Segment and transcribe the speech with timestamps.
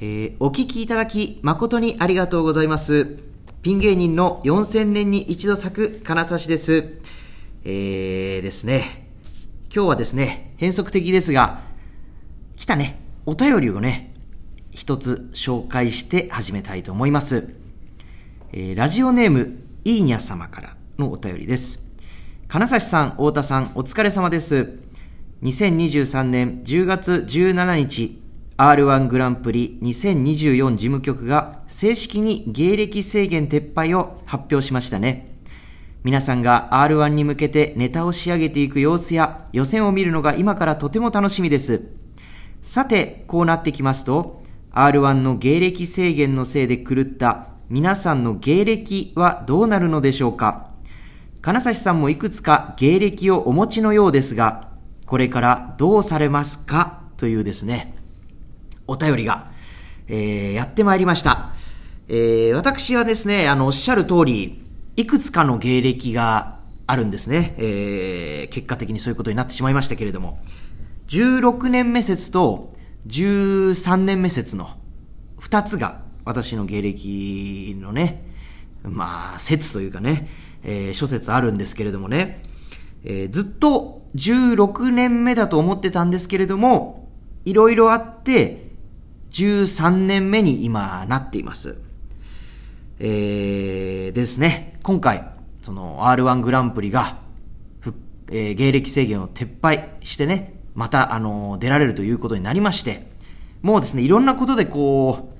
[0.00, 3.18] えーお聞きいただき誠にありがとうございます。
[3.62, 6.92] ピン芸人の4000年に一度咲く金指です。
[7.64, 9.08] えーですね、
[9.74, 11.62] 今日はですね、変則的ですが、
[12.54, 14.14] 来たね、お便りをね、
[14.70, 17.48] 一つ紹介して始めたいと思います。
[18.52, 21.84] えーラジオネーム、いいにゃ様からのお便りです。
[22.46, 24.78] 金指さん、太田さん、お疲れ様です。
[25.42, 28.27] 2023年10月17日、
[28.58, 35.38] R1 グランプリ2024事務局が正式に芸歴制限撤廃を発表しましたね。
[36.02, 41.84] 皆さんが R1 に向けてネタを仕上げていく様子や予選を見るのが今からとても楽しみです。
[42.60, 50.70] さて、こうなってきますと、R1 の芸歴制限のせいで狂った皆さんの芸歴はどうなるのでしょうか
[51.42, 54.70] 金指さんもいくつか芸歴をお持ちのようですが、
[55.06, 57.97] これからどうされますかというですね、
[58.88, 59.50] お便りが、
[60.08, 61.50] えーやってまいりました。
[62.08, 64.64] えー私はですね、あの、おっしゃる通り、
[64.96, 67.54] いくつかの芸歴があるんですね。
[67.58, 70.40] えー結果的にそういうことになってしまいましたけれども、
[71.08, 72.74] 16年目説と
[73.06, 74.70] 13年目説の
[75.40, 78.24] 2つが私の芸歴のね、
[78.82, 80.28] まあ、説というかね、
[80.64, 82.42] えー諸説あるんですけれどもね、
[83.04, 87.08] えーずっと16年目だと思ってたんですけれども、
[87.44, 88.67] いろいろあって、
[89.30, 91.80] 13年目に今なっています。
[93.00, 95.28] えーですね、今回、
[95.62, 97.18] その R1 グランプリが、
[98.30, 103.06] えー芸歴制限を撤廃してね、また、あのー出られるということになりまして、
[103.62, 105.38] もうですね、いろんなことでこう、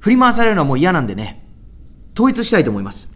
[0.00, 1.44] 振り回されるのはもう嫌なんでね、
[2.14, 3.12] 統一したいと思います。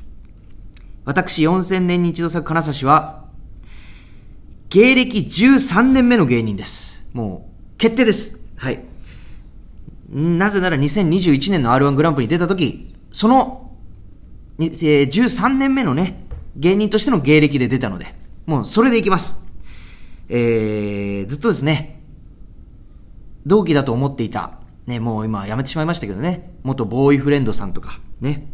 [1.04, 3.24] 私、4000年に一度咲く金指は、
[4.70, 7.08] 芸歴13年目の芸人です。
[7.12, 8.38] もう、決定です。
[8.56, 8.84] はい。
[10.10, 13.72] なぜなら2021年の R1 グランプリに出た時、その、
[14.60, 18.14] えー13年目のね、芸人としての芸歴で出たので、
[18.46, 19.44] もうそれでいきます。
[20.28, 22.02] えー、ずっとですね、
[23.46, 28.46] 同期だと思っていた、ね、もう今辞めてしまいましたけどね、元ボーイフレンドさんとか、ね、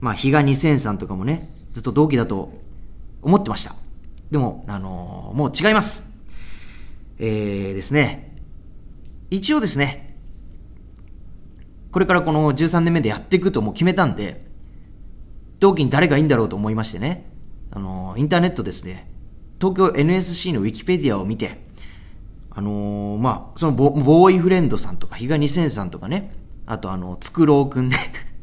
[0.00, 2.52] まあ、比嘉2000さんとかもね、ずっと同期だと
[3.22, 3.74] 思ってました。
[4.30, 6.10] でも、あのーもう違います。
[7.18, 8.34] えーですね、
[9.30, 10.05] 一応ですね、
[11.90, 14.46] これからこの13年目でやっていくともう決めたんで、
[15.60, 17.30] 同期に誰がいいんだろうと思いましてね、
[17.70, 19.10] あのインターネットですね、
[19.60, 21.64] 東京 NSC のウィキペディアを見て、
[22.50, 26.34] あのーまあ、そのボボーイフレンドさんとか、比嘉2000さんとかね、
[26.66, 27.96] あとあの、つくろうくんね、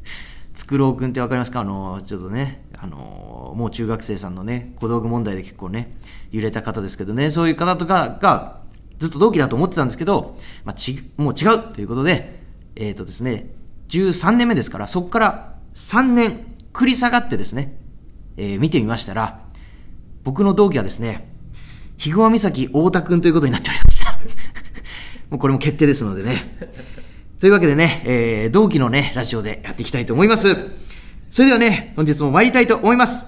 [0.53, 1.61] つくろうくんってわかりますか？
[1.61, 5.95] あのーちょっとね、あのーもう中学生さんのね、小道具問題で結構ね、
[6.31, 8.61] 揺れた方ですけどね、そういう方とかが、
[8.97, 12.42] ずっと同期だと思ってたんですけど、まあ、ち、もう違うということで、
[12.75, 13.49] えっ、とですね、
[13.89, 17.77] 13年目ですから、そこから3年繰り下がってですね、
[18.37, 19.39] えー見てみましたら、
[20.23, 21.29] 僕の同期はですね、
[21.97, 24.11] ひぐまみさき太田くんということになっておりました。
[25.29, 26.57] もうこれも決定ですのでね。
[27.39, 30.55] というわけでね、えー同期のね、ラジオでやっていきたいと思います。
[31.29, 33.25] それではね、本日も参りたいと思います。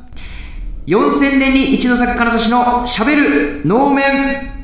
[0.88, 4.55] 4000年に一度咲く金指の喋る能面。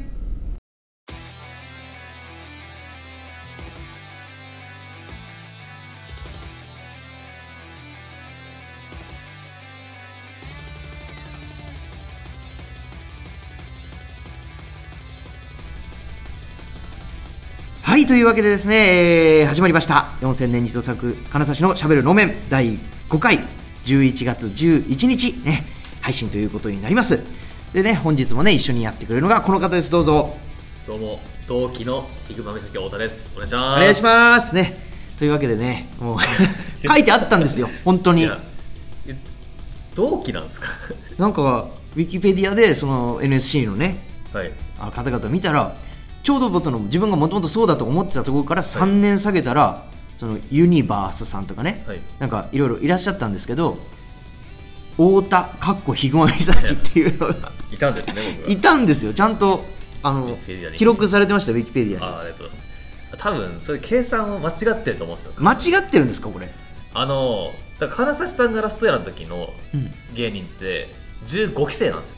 [18.12, 20.10] というわけでですね、えー始まりました。
[20.20, 22.78] 4000年に一度咲く金指のしゃべる能面第
[23.08, 23.40] 5回、
[23.86, 25.64] 11月11日、ね、
[26.02, 27.24] 配信ということになります。
[27.72, 29.90] でね、本日もね、一緒にやってくれるのがこの方です。
[29.90, 30.36] どうぞ。
[30.86, 34.56] どうも同期のヒグマミサキ太田ですお願いしますお願いします。
[34.56, 34.78] ね。
[35.18, 36.18] というわけでね、もう
[36.86, 38.30] 書いてあったんですよ、本当に
[39.96, 40.68] 同期なんですか？
[41.18, 44.00] なんか、ウィキペディアで、その NSC のね、
[44.34, 45.74] はいあの方々見たら、
[46.24, 49.86] ちょうどその自分がもともとそうだと思ってたところから3年下げたら、
[50.18, 52.00] そのユニバースさんとかね、はい。
[52.20, 53.78] なんかいろいろいらっしゃったんですけど、
[54.98, 57.78] 太田かっこひぐまみさきっていうのがい。
[57.78, 59.66] たんですね僕いたんですよ、ちゃんと
[60.04, 60.38] あの
[60.76, 62.16] 記録されてました、ウィキペディアに。
[62.18, 62.72] あありがとうございます。
[63.18, 65.34] 多分それ計算を間違ってると思うんですよ。
[65.38, 66.50] 間違ってるんですか、これ？
[66.94, 69.92] あのだから金指さんがラストイヤーの時のうん。
[70.14, 70.94] 芸人って
[71.26, 72.18] 15期生なんですよ。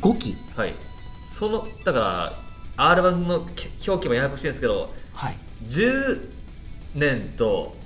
[0.00, 0.36] 15期？
[0.54, 0.74] はい。
[1.24, 2.38] そのだから
[2.80, 3.46] R1 の
[3.86, 5.36] 表記もややこしいんですけどはい。
[5.66, 6.20] 10
[6.94, 7.76] 年と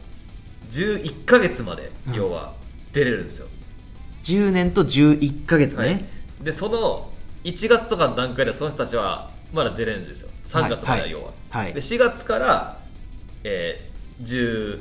[0.70, 2.14] 11ヶ月までうん。
[2.14, 2.54] 要は
[2.92, 3.48] 出れるんですよ、
[4.22, 5.84] 10年と11ヶ月ね。
[5.84, 6.04] はい、
[6.42, 7.10] でその
[7.42, 10.30] 1月とかの段階でその人たちはまだ出れるんですよ。
[10.46, 11.10] 3月までははい。
[11.10, 11.74] 要は、はい。
[11.74, 12.78] で4月から
[13.46, 14.80] えー、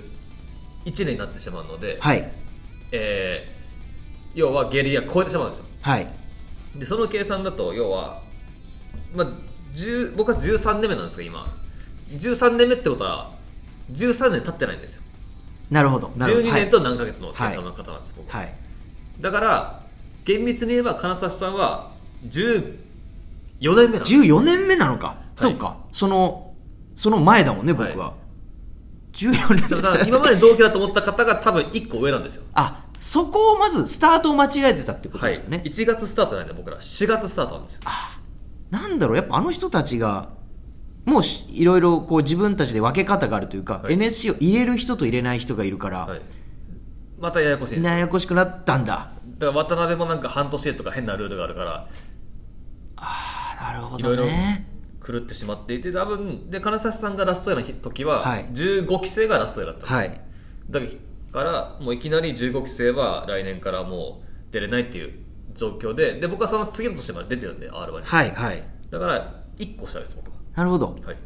[0.85, 2.31] 11年になってしまうので、はい。
[2.91, 3.53] えー
[4.35, 5.65] 要はゲリラ超えてしまうんですよ。
[5.81, 6.07] はい。
[6.75, 8.21] でその計算だと要は、
[9.15, 9.33] まあ、10
[10.15, 11.47] 僕は13年目なんですが今。
[12.11, 13.31] 13年目ってことは
[13.91, 15.03] 13年経ってないんですよ。
[15.71, 16.11] なるほど。
[16.15, 16.47] なるほど。
[16.47, 18.43] 12年と何ヶ月の計算の方なんです、僕は。
[18.43, 18.55] い、はい。
[19.19, 19.83] だから
[20.25, 21.91] 厳密に言えば金指さんは
[22.27, 22.75] 14
[23.59, 25.77] 年目なんです14年目なのか、そうか。
[25.91, 26.53] その
[26.95, 28.13] その前だもんね僕は、は
[29.13, 29.81] 14年目。
[29.81, 32.43] だから今まで同期だと思った方が多分1個上なんですよ。
[32.53, 36.77] あそこをまずスタートを間違えてたってことはいですよね、1月スタートなんで僕ら。
[36.77, 37.81] 4月スタートなんですよ
[38.73, 40.29] なんだろうやっぱあの人たちが
[41.05, 43.93] もうしいろいろこう自分たちで分け方があるというか、はい。
[43.93, 46.21] NSC を入れる人と入れない人がいるから、はい。
[47.19, 49.11] またややこしいややこしくなったんだ。
[49.37, 51.87] だから渡辺もなんか半年でとか変なルールがあるから
[52.95, 54.67] あなるほどね。
[55.05, 58.45] 狂ってしまっていて多分で金指さんがラストイヤーの時は、はい。
[58.45, 60.09] 15期生がラストイヤーだったんです
[60.71, 60.97] よ、はい。
[61.31, 65.22] だからもういきなり15期生は来年からもう出れないっていう
[65.55, 68.63] 状況でで僕はその次の年まで出てるんで R1 に、はいはい。
[68.89, 70.37] だから1個下です僕は。
[70.55, 70.87] なるほど。
[71.05, 71.17] はい。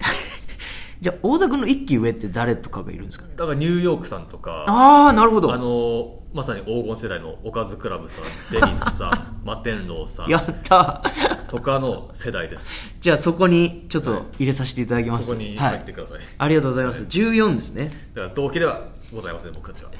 [1.00, 3.32] じゃあ太田君の一期上って誰とかがいるんですかね？
[3.36, 5.52] だからニューヨークさんとかああなるほど。
[5.52, 11.02] あのまさに黄金世代のおかずクラブさんデニスさんマテンローさやんった。
[11.48, 12.70] とかの世代です。
[13.00, 15.70] じゃあそこにちょっと入れさせていただきます、そこにはい。
[15.72, 17.90] 入ってください、ありがとうございます、14ですね。
[18.14, 19.90] だから同期ではございません僕たちは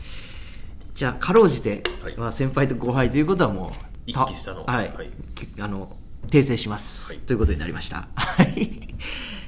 [0.94, 2.17] じゃあかろうじて、はい。
[2.17, 3.71] まあ、先輩と後輩ということはもう
[4.06, 4.65] 一た期下の。
[4.65, 4.93] はい、
[5.61, 5.97] あの
[6.29, 7.23] 訂正します、はい。
[7.23, 8.09] ということになりました。
[8.15, 8.83] はい。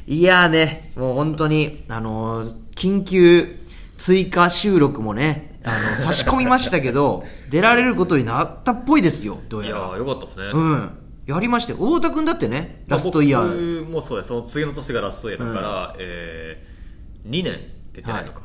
[0.07, 3.57] いやーねもう本当にあのー緊急
[3.97, 10.91] 追加収録もねあの 差し込みましたけど出られることになったっぽいですよどういややらーよかったですね、うん。
[11.27, 11.79] やりましたよ。
[11.79, 14.29] 太田君だってねラストイヤー、僕もそうです。
[14.29, 17.61] その次の年がラストイヤーだから、えー、2年
[17.95, 18.43] 出てないのか、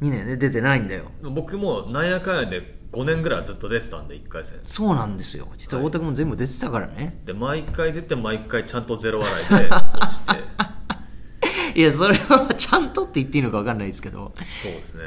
[0.00, 1.04] 2年ね出てないんだよ。
[1.22, 4.58] 僕もなんやかんやで5年ぐらいはずっと出てたんで1回戦。
[4.62, 5.48] そうなんですよ。
[5.56, 9.70] 実は太田君も全部出てたからね、で毎回出て毎回ちゃんとゼロ笑いで
[10.00, 11.78] 落ちて。
[11.78, 14.32] いやそれはちゃんとって言っていいのか分かんないですけど。
[14.62, 15.02] そうですね。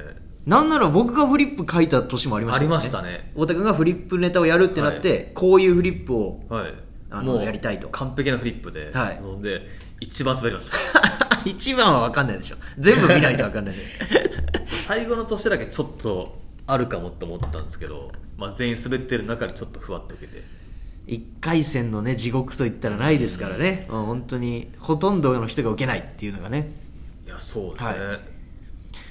[0.45, 3.31] なんなら僕がフリップ書いた年もありましたよありましたね。
[3.33, 6.73] 太田君がフリップネタをやるってなって、こういうフリップをはい。
[7.09, 7.87] あのやりたいと。
[7.89, 9.41] 完璧なフリップで、はい。
[9.41, 9.61] で
[9.99, 10.77] 一番滑りました。
[11.45, 12.57] 一番は分かんないでしょ。
[12.77, 13.75] 全部見ないと分かんない。
[13.75, 13.81] で
[14.87, 20.43] 最後の年だけちょっとあるかもって思ったんですけど、まあ、全員滑ってる中でちょっとふわっと受けて。
[21.07, 26.71] 1回戦のね地獄といったらないですからね、まあ本当にほとんどの人が受けないっていうのがね。
[27.25, 27.97] いやそうですね、はい。
[27.99, 28.21] だか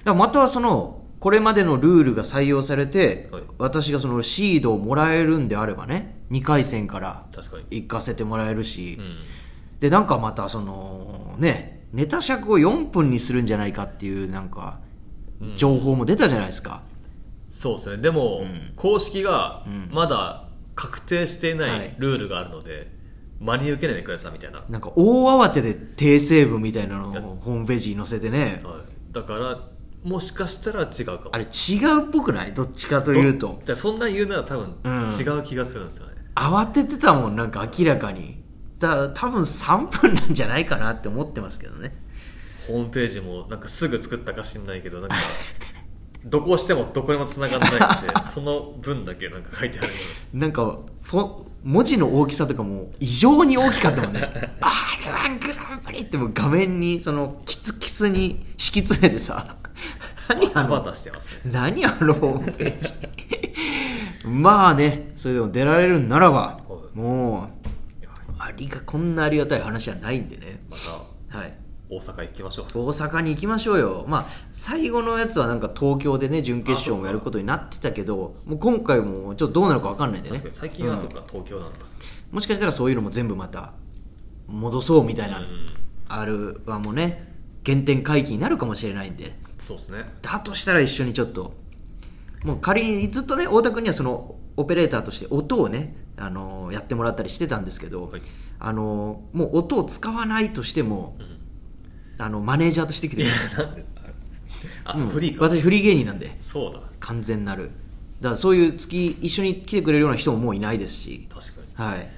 [0.05, 3.43] らまたそのこれまでのルールが採用されて、はい。
[3.59, 7.65] 私がそのシードをもらえるんであればね2回戦から確かに。
[7.71, 9.17] 行かせてもらえるし、うん
[9.81, 14.81] でなんかまたそのねネタ尺を4分にするんじゃないかっていうなんか
[15.55, 16.83] 情報も出たじゃないですか、
[17.51, 18.03] そうですね。
[18.03, 18.41] でも、
[18.75, 19.91] 公式がん。
[19.93, 21.89] まだ確定していなはい。
[21.89, 22.91] いルールがあるので、
[23.39, 28.63] 真に受けないでくださいみたいな、なんか大慌てで訂正文みたいなのをホームページに載せてね。
[28.65, 29.59] はい、だから
[30.03, 31.21] もしかしたら違うかも。
[31.33, 32.55] あれ違うっぽくない？
[32.55, 33.61] どっちかというと。
[33.75, 35.09] そんなん言うなら多分うん。
[35.11, 38.43] 違う気がするんですよね、慌ててたもんなんか明らかに
[38.79, 41.95] だ多分3分なんじゃないかなって思ってますけどね。
[42.67, 45.17] ホームページもなんかすぐ作ったか知んないけどなんか
[46.25, 47.79] どこをしてもどこにも繋がんないって
[48.35, 49.95] その分だけなんか書いてあるよ
[50.35, 54.21] なんかフォ文字の大きさとかも異常に大きかったもんね。
[54.61, 59.57] R1 グランプリってもう画面にそのキツキツに敷き詰めてさ。
[60.29, 60.85] 何あの
[61.45, 62.93] 何あのホームページ。
[64.29, 66.99] まあねそれでも出られるんならばはい。
[66.99, 67.67] もう
[68.39, 70.61] ありがこんなありがたい話はないんでね。
[70.71, 71.55] またはい。
[71.89, 72.67] 大阪行きましょう。
[72.75, 74.05] 大阪に行きましょうよ。
[74.09, 80.37] まあ最後のやつはなんか東京でね準決勝もやることになってたけどもう今回もちょっとどうなるか分かんないんでね。
[80.37, 81.87] 確かに最近はそっか、東京なのか
[82.33, 83.73] もしかしたらそういうのも全部また
[84.49, 85.47] 戻そうみたいな、うん。
[86.09, 87.33] R1 もね
[87.65, 89.33] 原点回帰になるかもしれないんで。
[89.59, 90.05] そうですね。
[90.23, 91.55] だとしたら一緒にちょっと。
[92.43, 98.23] もう仮にずっとね太田君にはそのオペレーターとして音をね、あのーやってもらったりしてたんですけど、はい。
[98.59, 102.23] あのーもう音を使わないとしても、ん。
[102.23, 104.01] あのマネージャーとして来てくださいなんですか。
[104.85, 106.37] あそうフリーか、私フリー芸人なんで。
[106.41, 106.81] そうだ。
[107.01, 107.71] 完全なる。
[108.21, 111.67] だからそういう月一緒に来てくれるような人ももういないですし、確かに。
[111.75, 112.09] はい、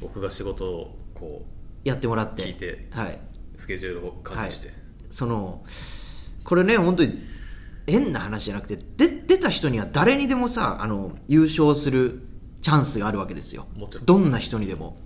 [0.00, 1.46] 僕が仕事をこ
[1.84, 2.44] やってもらって。
[2.44, 3.18] 聞いてはい、う
[3.56, 4.70] スケジュールを管理して、
[5.10, 5.64] その
[6.44, 7.18] これね本当に
[7.86, 12.25] 変な話じゃなくてで出た人には誰にでもさあの優勝する
[12.66, 13.64] チャンスがあるわけですよ。
[14.04, 14.96] どんな人にでも、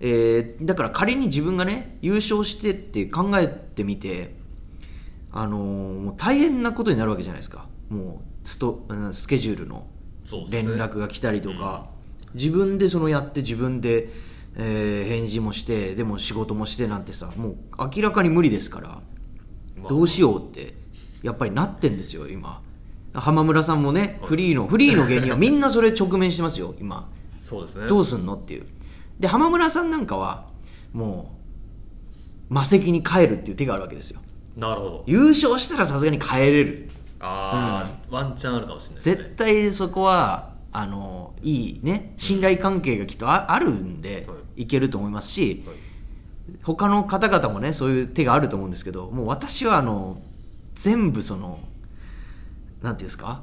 [0.00, 4.34] えーだから仮に自分がね優勝してって考えてみて
[5.30, 7.68] あのーもう大変なことになるわけじゃないですか。
[7.88, 9.86] もうストうんスケジュールの
[10.50, 11.86] 連絡が来たりとか、
[12.34, 14.08] 自分でそのやって自分で、
[14.56, 17.54] えー返事もしてでも仕事もしてなんてさもう
[17.96, 19.02] 明らかに無理ですから、ま
[19.84, 19.88] あ。
[19.88, 20.74] どうしようって
[21.22, 22.60] やっぱりなってんですよ今
[23.14, 27.08] 浜村さんもねフリーのフリーの芸人はみんなそれ直面してますよ今。
[27.38, 27.88] そうですね。
[27.88, 28.66] どうすんのっていう。
[29.18, 30.46] で浜村さんなんかは
[30.92, 31.34] も
[32.50, 34.20] う魔石に帰るっていう手があるわけですよ。
[34.56, 35.04] なるほど。
[35.06, 36.90] 優勝したらさすがに帰れる。
[37.20, 39.16] ああ、ワンチャンあるかもしれないですね。
[39.16, 45.76] 絶対そこはあのいいね信頼関係がきっとああるんで、、はいけると思いますしはい。
[46.64, 50.20] 他の方々もねそういう手があると思うんですけどもう私はあの
[50.74, 51.60] 全部その
[52.82, 53.42] なんていうんですか？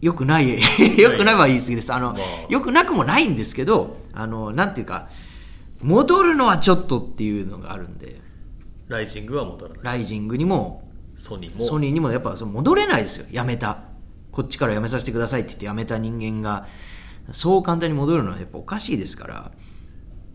[0.00, 0.50] よくない
[1.00, 1.92] よくないは言い過ぎです。
[1.92, 2.52] あの、まあ。
[2.52, 5.08] よくなくもないんですけどあのなんていうか
[5.82, 8.20] 戻るのはちょっとっていうのがあるんで。
[8.88, 9.82] ライジングは戻らない。
[9.82, 11.64] ライジングにもソニーも。
[11.64, 13.26] ソニーにもやっぱその戻れないですよ。
[13.32, 13.78] 辞めた。
[14.30, 16.66] こっちから辞めさせてくださいって言って辞めた人間が。
[17.30, 19.52] そう簡単に戻るのはやっぱおかしいですから。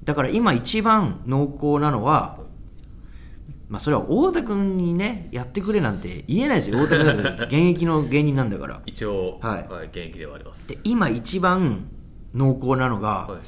[0.04, 2.40] だから今一番濃厚なのは
[3.70, 8.82] まあそれは太田君にねやってくれなんて言えないですよ太田君だって現役の芸人なんだから。
[8.88, 9.86] 一応、はい。
[9.86, 10.68] 現役ではあります。
[10.70, 11.88] で今一番
[12.34, 13.40] 濃厚なのが、はい。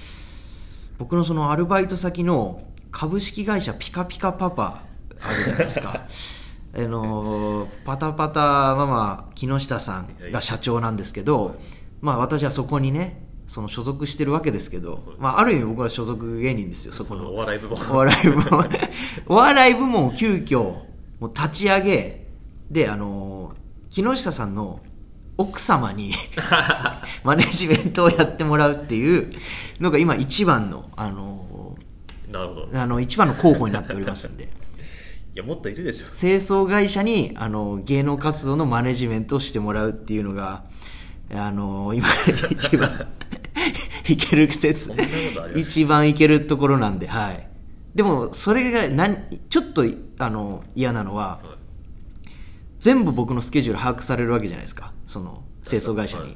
[0.99, 2.61] 僕のそのアルバイト先の
[2.91, 4.83] 株式会社ピカピカパパ
[5.19, 6.05] あるじゃないですか。
[6.73, 11.55] あのーパタパタママ木下さんが社長なんですけど、
[11.99, 17.33] まあ私はそこにねその所属してるわけですけど、まあある意味僕は所属芸人ですよそこの。
[17.33, 17.91] お笑い部門。
[17.91, 18.69] お笑い部門。
[19.27, 20.59] お笑い部門を急遽
[21.19, 22.27] もう立ち上げ
[22.69, 23.53] であの
[23.89, 24.79] 木下さんの
[25.37, 26.13] 奥様に
[27.25, 29.29] マネジメントをやってもらうっていう
[29.81, 31.75] のが今一番のあの
[32.31, 32.61] なるほど。
[32.67, 34.47] いあの一番の候補になっておりますんで。
[35.35, 36.05] やもっといるでしょ。
[36.05, 40.63] 清掃会社にあの芸能活動のマネジメントをしてもらうっていうのが
[41.33, 42.07] あの今
[42.49, 43.07] 一番
[44.07, 45.69] いける説そんなことあります？
[45.69, 47.47] 一番いけるところなんではい。
[47.95, 49.17] でもそれが何
[49.49, 49.83] ちょっと
[50.19, 51.57] あの嫌なのははい。
[52.79, 54.91] 全部僕のスケジュール把握されるわけじゃないですか。
[55.05, 56.35] その清掃会社に、はい。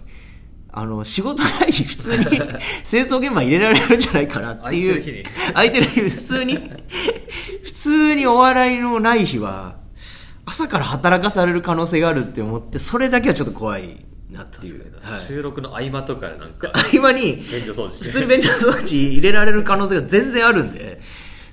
[0.77, 2.25] あの仕事ない日普通に
[2.83, 4.93] 清掃現場入れられるんじゃないかなっていう。
[4.93, 5.35] 空いてる日に。
[5.53, 6.59] 空いてる日普通に
[7.63, 9.77] 普通にお笑いのない日は
[10.45, 14.05] 朝から働かされる可能性があるって思ってそれだけはちょっと怖い
[14.35, 15.19] なっていう、はい。
[15.19, 21.01] 収録の合間とかでなんか合間に便所掃除普通に便所掃除入れられる可能性が全然あるんで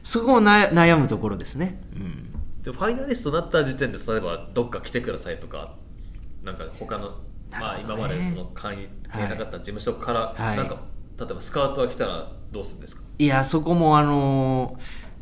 [0.03, 2.63] そこをな悩むところですね、うん。
[2.63, 5.75] でファイナリストになった時点で例えばどっか来てくださいとか
[6.43, 7.15] なんか他の、
[7.51, 10.57] まあ、今までその会員系なかった事務所から、はい。
[10.57, 10.77] なんか
[11.19, 13.03] 例えばスカウトが来たらどうするんですか？
[13.19, 15.13] いや、そこもあのー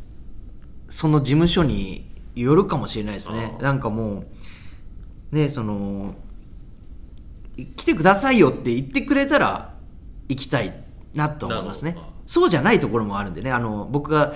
[0.93, 3.57] その事務所によるかもしれないですね。
[3.61, 4.25] なんかも
[5.33, 6.17] う、ね、その、
[7.57, 9.75] 来てくださいよって言ってくれたら
[10.29, 10.73] 行きたい
[11.15, 11.97] なと思いますね。
[12.27, 14.35] そうじゃないところもあるんでね、あの、僕が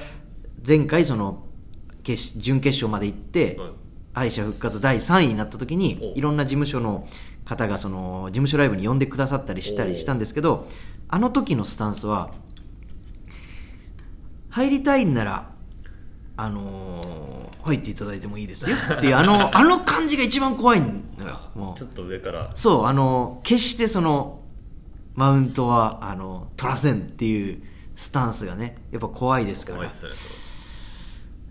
[0.67, 1.45] 前回その、
[2.03, 3.69] 決準決勝まで行って、はい。
[4.15, 7.07] 敗者復活第3位になった時においろんな事務所の
[7.45, 10.69] 方がその事務所ライブに呼んでくださったりしたりしたんですけど
[11.09, 12.31] あの時のスタンスは
[14.49, 15.51] 入りたいんなら
[16.37, 18.77] あのー入っていただいてもいいですよ。
[18.77, 20.89] っていうあの あの感じが一番怖いの
[21.27, 21.39] よ。
[21.55, 21.79] もう。
[21.79, 22.51] ちょっと上から。
[22.55, 24.41] そうあの決してその
[25.15, 27.63] マウントはあの取らせんっていう
[27.97, 29.77] スタンスがねやっぱ怖いですから。
[29.77, 30.45] 怖いっすねそ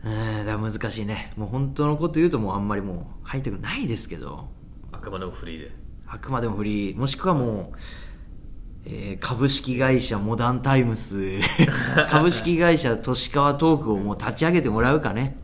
[0.05, 1.33] うんだ難しいね。
[1.35, 4.47] もう本当のこと言うともうあんまりもう入りたくないですけど。
[4.91, 5.71] れあくまでもフリーで。
[6.05, 6.97] あくまでもフリー。
[6.97, 7.77] もしくはもう、
[8.85, 11.33] えー株式会社モダンタイムス。
[12.09, 15.37] 株式会社都市川トークをもう立ち上げてもらうかね。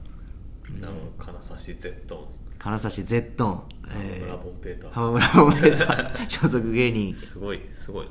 [0.79, 2.27] なの金指 Z
[2.57, 4.91] 金指ゼットン、え村ボンペーター。
[4.91, 7.15] ー、浜村オペタ 所属芸人。
[7.15, 8.07] すごいすごい。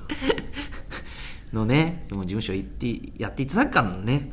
[1.53, 4.31] なのねもう事務所行ってやっていただくからのね。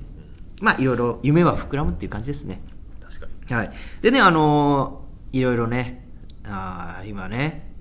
[0.62, 2.62] まあいろいろ夢は膨らむっていう感じですね。
[3.02, 3.56] 確かに。
[3.56, 3.72] はい。
[4.02, 5.06] でね、あのー
[5.38, 6.08] いろいろね、
[6.46, 7.74] あー今ね、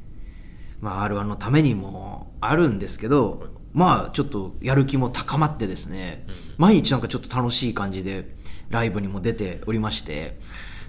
[0.81, 6.27] まあ R1 のためにもあるんですけど、まあちょっとやる気も高まってですね、
[6.59, 8.37] 毎日なんかちょっと楽しい感じで
[8.71, 10.39] ライブにも出ておりまして、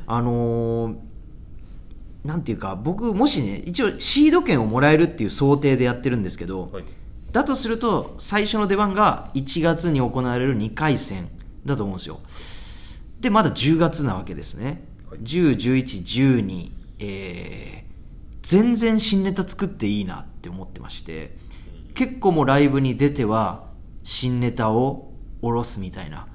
[0.07, 0.95] あのー
[2.23, 6.83] なんていうか、僕もしね、一応シード権をもらえるっていう想定でやってるんですけど、はい。
[7.31, 11.29] だとすると最初の出番が1月に行われる2回戦
[11.65, 12.21] だと思うんですよ。
[13.19, 15.19] でまだ10月なわけですね、はい。
[15.19, 17.85] 101112えー
[18.41, 21.35] 全然新ネタ作っていいなって思ってまして
[21.95, 23.65] 結構もうライブに出ては
[24.03, 25.11] 新ネタを
[25.41, 26.27] 下ろすみたいな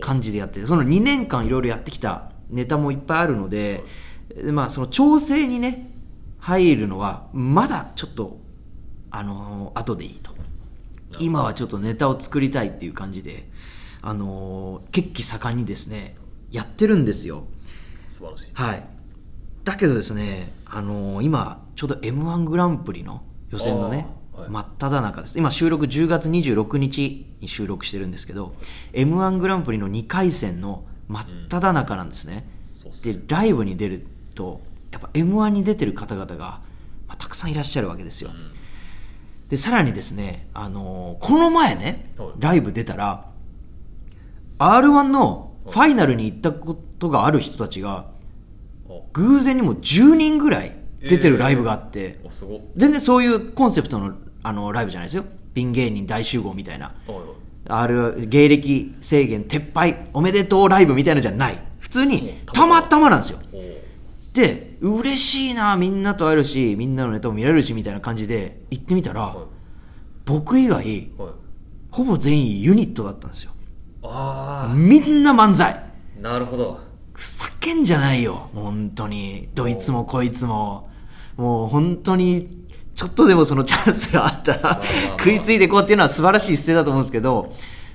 [0.00, 3.84] 感じでやってるその2年間いろいろやってきたネタもいっぱいあるので
[4.34, 5.90] でまあ、その調整にね、
[6.38, 8.38] 入るのは、まだちょっと、
[9.10, 10.32] あのー後でいいと。
[11.18, 13.48] 今はちょっとネタを作りたいっていう感じで、
[14.00, 16.16] あのー血気盛んにですね、
[16.50, 17.44] やってるんですよ。
[18.08, 18.86] 素晴らしいはい。
[19.64, 24.06] だけどですね、あのー今、ちょうど M1 グランプリの予選のね、
[24.48, 25.38] 真っ只中です。
[25.38, 28.54] 今収録10月26日に収録してるんですけど、
[28.92, 32.48] M1 グランプリの2回戦の真っ只中なんですね。
[32.64, 34.60] そうっすで、ライブに出ると、
[34.90, 36.60] やっぱ M1 に出てる方々が、
[37.06, 38.30] まあ、たくさんいらっしゃるわけですよ。
[39.48, 43.26] で、さらにですね、あのーこの前ねはい、ライブ出たら、
[44.58, 48.06] R1 のファイナルに行ったことがある人たちが、
[48.88, 52.60] お偶然にも10人ぐらい出てるライブがあって、おすごっ。
[52.76, 55.24] 全然そういうコンセプトのあのライブじゃないですよ。
[55.54, 56.92] ピン芸人大集合みたいな。
[57.68, 61.58] ある芸歴制限撤廃おめでとうライブみたいなのじゃない。
[61.78, 63.38] 普通にたまたまなんですよ。
[64.32, 69.36] で、嬉しいな、みんなと会えるし、みんなのネタも見られるしみたいな感じで行ってみたら、はい
[70.24, 71.10] 僕以外、はい
[71.90, 73.52] ほぼ全員ユニットだったんですよ。
[74.02, 75.72] あみんな漫才。
[75.72, 75.82] あ
[76.20, 76.80] なるほど
[77.12, 78.48] ふざけんじゃないよ。
[78.54, 79.48] 本当に。
[79.54, 80.88] どいつもこいつも。
[81.36, 82.48] もう本当に、
[82.94, 84.82] ちょっとでもそのチャンスがあったら
[85.18, 87.54] 食いついていこうっていうのは素晴らしい姿勢だと思うんですけど、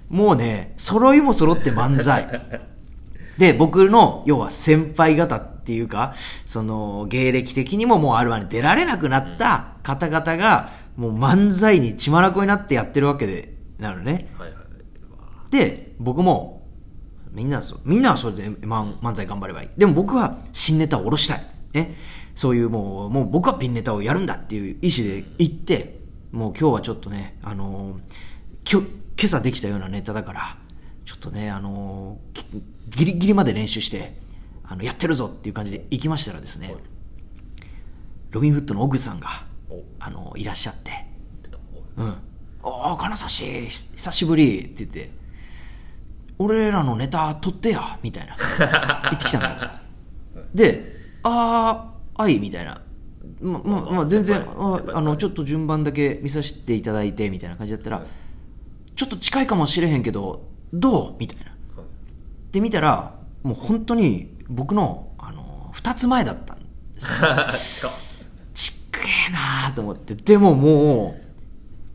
[0.10, 2.28] もうね、揃いも揃って漫才。
[3.38, 14.28] で、僕の、要は先輩方っていうか、その、芸歴的にももう R1 に出られなくなった方々が、もう漫才に血まなこになってやってるわけで、なのね。
[14.40, 14.68] はいはい
[15.52, 16.68] で、僕も、
[17.32, 19.70] みんなそう、みんなはそれで漫漫才頑張ればいい。
[19.78, 21.42] でも僕は新ネタを下ろしたい。
[21.74, 21.96] ね。
[22.38, 25.98] そういうもう、もう僕はピンネタをやるんだっていう意思で行って、
[26.32, 28.00] もう今日はちょっとね、あのー
[28.64, 28.88] きょ今
[29.24, 30.58] 朝できたようなネタだから、
[31.04, 32.46] ちょっとね、あのーき
[32.90, 34.20] ギリギリまで練習して、
[34.64, 36.76] あの、やってるぞっていう感じで行きましたらですね、
[38.30, 40.92] ロビンフッドのオグさんが、おあのーいらっしゃって、
[41.98, 42.08] うん。
[42.10, 42.18] あ
[42.62, 45.10] あ、金指、ひ久しぶりって言って、
[46.38, 48.36] 俺らのネタ取ってや、みたいな。
[49.10, 50.44] 言ってきたの。
[50.54, 52.82] で、ああ、はい、みたいな。
[53.42, 58.06] ま、ま、まあ、全然、ああの、ちょっと順番だけ見させていただいて、みたいな感じだったら、
[58.96, 61.16] ちょっと近いかもしれへんけど、どう？
[61.20, 61.46] みたいな。
[61.46, 61.54] はい
[62.52, 67.92] で、見たら、もう本当に僕の、あの、二つ前だったんですよ。
[68.56, 69.00] ちっく
[69.30, 70.16] えなーと思って。
[70.16, 71.22] でももう、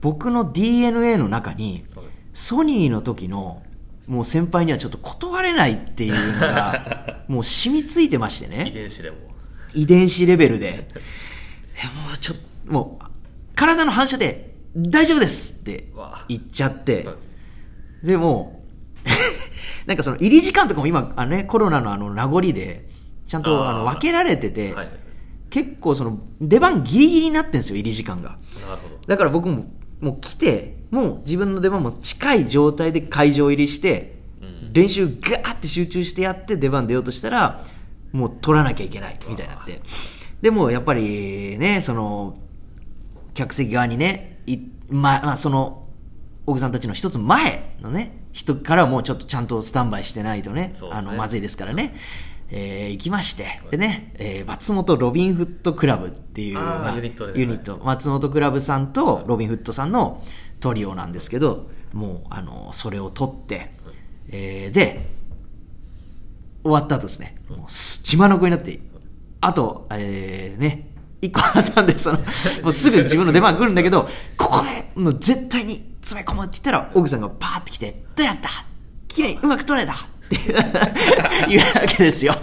[0.03, 3.63] 僕の DNA の中に、はいソニーの時の、
[4.07, 8.71] もう先輩にはちょっと断れないっていうのが、 もう染みついてまして遺ね。
[8.73, 9.17] 伝子でも
[9.75, 10.71] 遺伝子レベルで。
[10.71, 13.05] でもうちょっと、もう、
[13.55, 15.93] 体の反射で、大丈夫ですって
[16.29, 17.05] 言っちゃって。
[17.05, 17.15] は
[18.03, 18.65] い、でも、
[19.87, 22.89] なんかその入り時間とかも今、あのね、コロナのあの名残で、
[23.27, 24.89] ちゃんとあの分けられてて、はい。
[25.51, 28.39] 結構その出番ギリギリになってんですよ、入り時間が。
[29.07, 29.67] だから僕も、
[30.01, 34.73] もう来て、もう自分の出番も近い状態で会場入りして、うん。
[34.73, 37.65] 練習ガーって集中してやって出番出ようとしたら、
[38.13, 39.81] もう取らなきゃいけないみたいになって。
[40.41, 42.37] でもやっぱりね、その、
[43.35, 45.89] 客席側にね、いままあその、
[46.47, 51.95] 奥さんたちの一つ前のね、人からはもうちょっとちゃんとスタンバイしてないとね、ねあの、まずいですからね。
[52.55, 60.23] えー行きまして、でね、えー松本ロビンフットクラブっていう、まあユニットでねユニット、松本クラブさんとロビンフットさんの
[60.61, 63.71] トリオなんですけど、もう、あの、それを取って、
[64.29, 65.12] えーで、
[66.63, 68.81] 終わった後ですね、もうす血まのこになって、
[69.41, 71.41] あと、えー、ね、一個
[71.75, 72.19] 挟んで、その、
[72.63, 78.49] もうすぐ自分の出番来るんだけど、ここで、もう絶対に詰め込むって言ったら、奥さんがバーって来て、どうやった？
[79.09, 79.93] 綺麗うまく取れた？
[79.93, 79.97] っ
[80.29, 80.37] て
[81.49, 82.35] 言うわけですよ。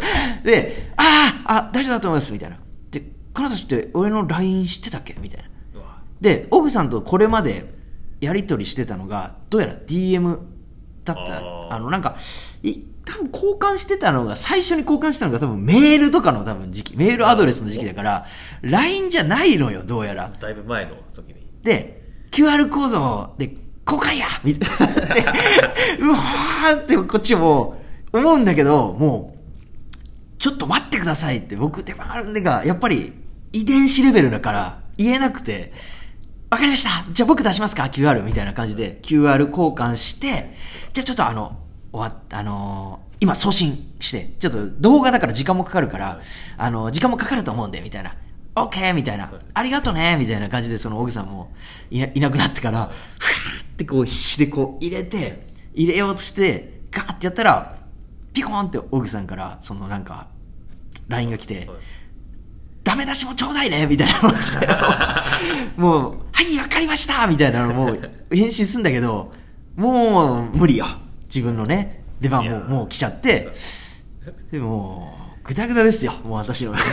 [0.43, 2.57] で、ああ、あ、大丈夫だと思います、みたいな。
[2.91, 3.03] で、
[3.33, 5.15] 彼女って俺の LINE 知ってたっけ？
[5.21, 5.49] みたいな。
[6.21, 7.73] で、オグさんとこれまで
[8.19, 10.37] やり取りしてたのが、どうやら DM
[11.05, 11.73] だった。
[11.75, 12.15] あの、なんか、
[12.61, 18.25] い多分交換してたのが、最初に交換したのが多分メールとかの多分時期、メールアドレスの時期だから、
[18.61, 20.31] LINE じゃないのよ、どうやら。
[20.39, 23.55] だいぶ前の時にで、QR コードで
[23.87, 24.93] 交換やみたいな。
[25.15, 25.21] で
[25.99, 27.81] うわーってこっちも
[28.13, 29.39] 思うんだけど、もう、
[30.37, 33.13] ちょっと待ってくださいって僕手番あるんでが、やっぱり
[33.53, 35.73] 遺伝子レベルだから言えなくて、
[36.51, 40.53] わかりましたじゃあ僕出しますか ?QR みたいな感じで QR 交換して、
[40.93, 41.57] じゃあちょっとあの、
[41.91, 46.21] 終わっあのー今送信して、ちょっと動画だから時間もかかるから、
[46.57, 48.15] あの、時間もかかると思うんで、みたいな。
[48.55, 49.29] オッケーみたいな。
[49.53, 50.15] ありがとね!
[50.17, 51.51] みたいな感じで、その、オグさんも
[51.91, 57.75] いないなくなってから、ふわーってこう必死でこう入れて、入れようとして、ガーってやったら、
[58.31, 60.27] ピコーンってオグさんから、そのなんか、
[61.09, 61.69] LINE が来て、はい。
[62.85, 63.85] ダメ出しもちょうだいね!
[63.85, 64.67] みたいなのが来て
[65.75, 67.27] もう、はい、わかりました!
[67.27, 67.99] みたいなのもう
[68.31, 69.29] 返信すんだけど、
[69.75, 70.85] もう無理よ。
[71.33, 73.49] 自分のね、出番ももう来ちゃって、
[74.51, 76.73] でもう、ぐだぐだですよ、もう私の。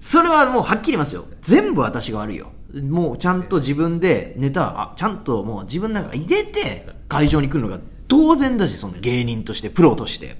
[0.00, 1.26] それはもうはっきり言いますよ。
[1.42, 2.52] 全部私が悪いよ。
[2.82, 10.36] もうちゃんと自分でネタ、あちゃんともう自分なんか入れて会場に来るのが当然だし、その芸人として、プロとして。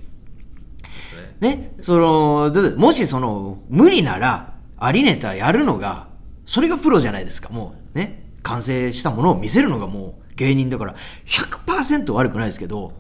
[1.41, 6.09] ねね、その、もしその、無理なら、ありネタやるのが、
[6.47, 7.99] それがプロじゃないですか、もう。
[7.99, 8.25] ね。
[8.43, 10.95] 完成したものを見せるのがもう芸人だから、
[11.25, 12.93] 100%悪くないですけど、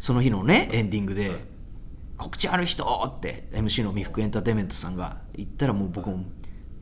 [0.00, 1.32] その日のね、エンディングで、
[2.16, 2.84] 告知ある人
[3.16, 6.24] って MC の未服エンターテインメントさんが言ったらもう僕も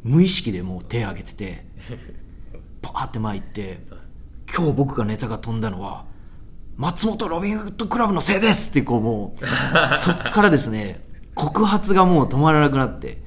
[0.03, 1.67] 無意識でもう手挙げてて、
[2.81, 3.81] パーって前行って、
[4.55, 6.07] 今日僕がネタが飛んだのは、
[6.77, 9.47] 松本ロビンフットクラブのせいですってこうもう、
[9.97, 13.23] そっからですね、告発がもう止まらなくなって、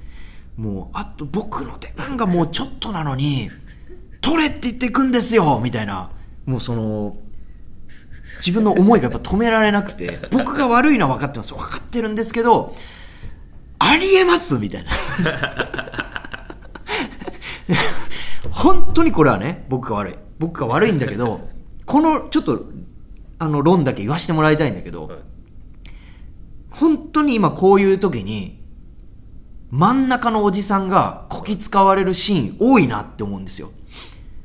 [0.58, 3.50] もう、あと僕の出番がもうちょっとなのに、
[4.22, 6.10] 取れって言ってくんですよみたいな、
[6.46, 7.18] もうその、
[8.38, 11.54] 自分の思いがやっぱ止められなくて、 僕が悪いのは分かってます。
[11.54, 12.76] 分かってるんですけど、
[13.80, 14.92] ありえますみたいな。
[18.52, 20.16] 本当にこれはね、僕が悪い。
[20.38, 21.50] 僕が悪いんだけど、
[21.86, 22.66] この、ちょっと、
[23.38, 25.18] あの、論だけ言わせてもらいたいんだけど、はい
[26.80, 28.58] 本当に今こういう時に、
[29.70, 33.72] 真ん中のおじさんがこき使われるシーン多いなって思うんですよ。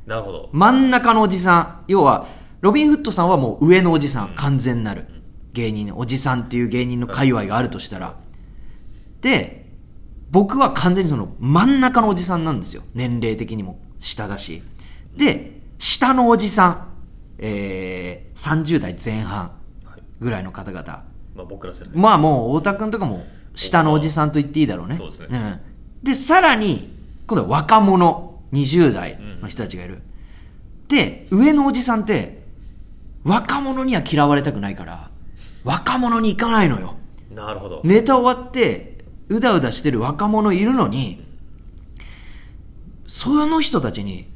[0.05, 1.83] なるほど真ん中のおじさん。
[1.87, 2.27] 要は、
[2.61, 4.35] ロビン・フットさんはもう上のおじさん。
[4.35, 5.07] 完全なる。
[5.53, 8.15] 芸人の、おじさんっていう芸人の界隈があるとしたら。
[9.21, 9.65] で、
[10.31, 12.83] 僕は完全にその真ん中のおじさんなんですよ。
[12.93, 14.61] 年齢的にも下だし。
[15.15, 16.87] で、下のおじさん。
[17.37, 19.51] えー、30代前半
[20.19, 21.03] ぐらいの方々。
[21.35, 24.95] まあ僕ら世代まあもう、太田君とかも、下のおじさんと言っていいだろうね。
[24.95, 25.61] そうですねん。
[26.03, 26.93] で、さらに、
[27.27, 30.01] 今度は若者、20代の人たちがいる。
[30.87, 32.43] で、上のおじさんって、
[33.23, 35.09] 若者には嫌われたくないから、
[35.63, 36.95] 若者に行かないのよ。
[37.31, 41.25] なるほどネタ終わって、うだうだしてる若者いるのに、
[43.07, 44.27] その人たちに、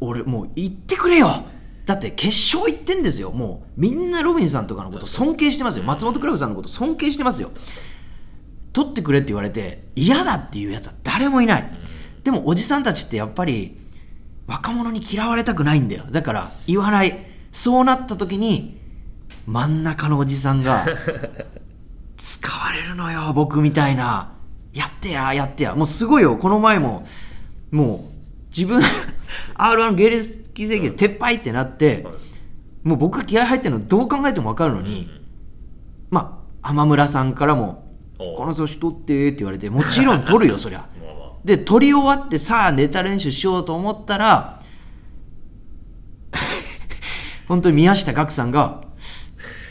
[0.00, 1.44] 俺もう行ってくれよ
[1.86, 3.30] だって決勝行ってんですよ。
[3.30, 5.84] もうみんなロビンさんとかのこと尊敬してますよ。
[5.84, 7.50] 松本クラブさんのこと尊敬してますよ。
[8.72, 11.72] 取ってくれって言われて嫌だっていうやつは誰もいない。
[12.26, 13.76] でもおじさんたちってやっぱり
[14.48, 16.02] 若者に嫌われたくないんだよ。
[16.10, 17.16] だから言わない。
[17.52, 18.80] そうなった時に
[19.46, 20.84] 真ん中のおじさんが
[22.16, 24.32] 使われるのよ、僕みたいな。
[24.72, 25.76] やってや、やってや。
[25.76, 27.06] もうすごいよ、この前も、
[27.70, 28.82] もう、自分、
[29.54, 32.08] R1 芸歴制限撤廃ってなって、
[32.82, 35.08] もう僕が気合入ってるのどう考えても分かるのに、
[36.10, 37.86] まあ、浜村さんからも、
[38.18, 40.88] この年取ってって言われて、もちろん取るよ、そりゃ。
[41.46, 44.60] で、撮り終わってさあネタ練習しようと思ったら、
[47.46, 48.82] 本当に宮下岳さんが、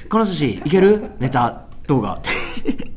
[0.09, 1.11] この寿司いける？
[1.19, 2.21] ネタ動画。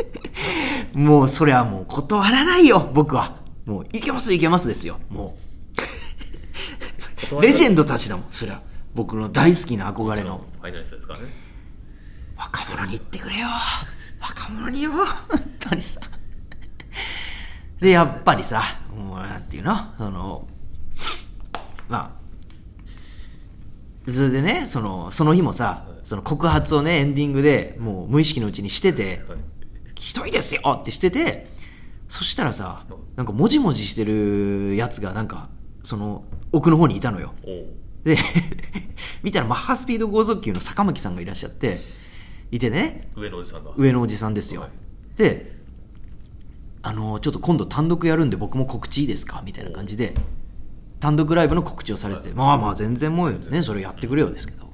[0.95, 3.41] もうそれはもう断らないよ、僕は。
[3.67, 5.37] もういけますいけますですよ、も
[7.37, 7.43] う。
[7.43, 8.61] レジェンドたちだもん、そりゃ。
[8.95, 10.41] 僕の大好きな憧れの。
[10.61, 11.27] ファイナリストですからね
[12.37, 13.49] 若者に言ってくれよ。
[14.21, 14.93] 若者によ。
[14.93, 15.07] 本
[15.59, 16.01] 当にさ。
[17.81, 18.63] で、やっぱりさ、
[18.97, 19.77] もうなんていうの？
[19.97, 20.49] その、
[21.89, 22.19] ま
[24.07, 29.39] あ、それでね、その、その日もさ、その告発をね、エンディングでもう無意識のうちにしてて、はい
[29.99, 31.49] ひどいですよってしてて、
[32.09, 32.85] そしたらさ、
[33.17, 35.49] なんかもじもじしてるやつがなんか、
[35.83, 37.35] その、奥の方にいたのよ。
[38.05, 38.17] で、
[39.23, 41.79] 見たらマッハスピード剛速球の坂巻さんがいらっしゃって、
[42.51, 43.73] いてね、上のおじさんが。
[43.77, 44.63] 上のおじさんですよ。
[44.63, 44.71] はい。
[45.17, 45.58] で、
[46.89, 49.43] あの、ちょっと今度単独やるんで僕も告知いいですか？
[49.45, 50.15] みたいな感じで、
[51.01, 54.69] 単独ライブの告知をされてて、まあまあ全然もうね、それやってくれよですけど。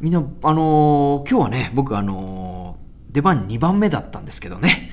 [0.00, 0.22] みんな、あ
[0.54, 4.90] のー今日はね、僕あのー出番2番目だったんですけどね、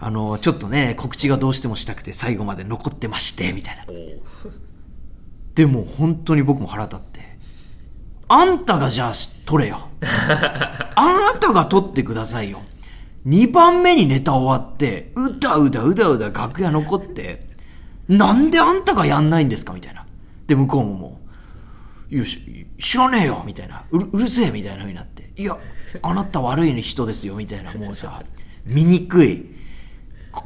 [0.00, 3.84] あのーちょっとね、告知がどうしてもしたくて最後まで残ってまして、みたいな。
[5.54, 7.20] でも本当に僕も腹立って。
[8.28, 9.12] あんたがじゃあ
[9.44, 9.88] 取れよ。
[10.96, 12.60] あなたが取ってくださいよ。
[13.26, 17.46] 2番目にネタ終わって、うだうだうだうだ楽屋残って、
[18.08, 20.06] なんであんたがやんないんですかみたいな。
[20.46, 21.20] で、向こうもも
[22.10, 23.84] う、いや、し知らねえよみたいな。
[23.90, 25.30] うるせえみたいな風になって。
[25.40, 25.56] いや、
[26.02, 27.72] あなた悪い人ですよみたいな。
[27.74, 28.22] もうさ、
[28.66, 29.46] 醜い。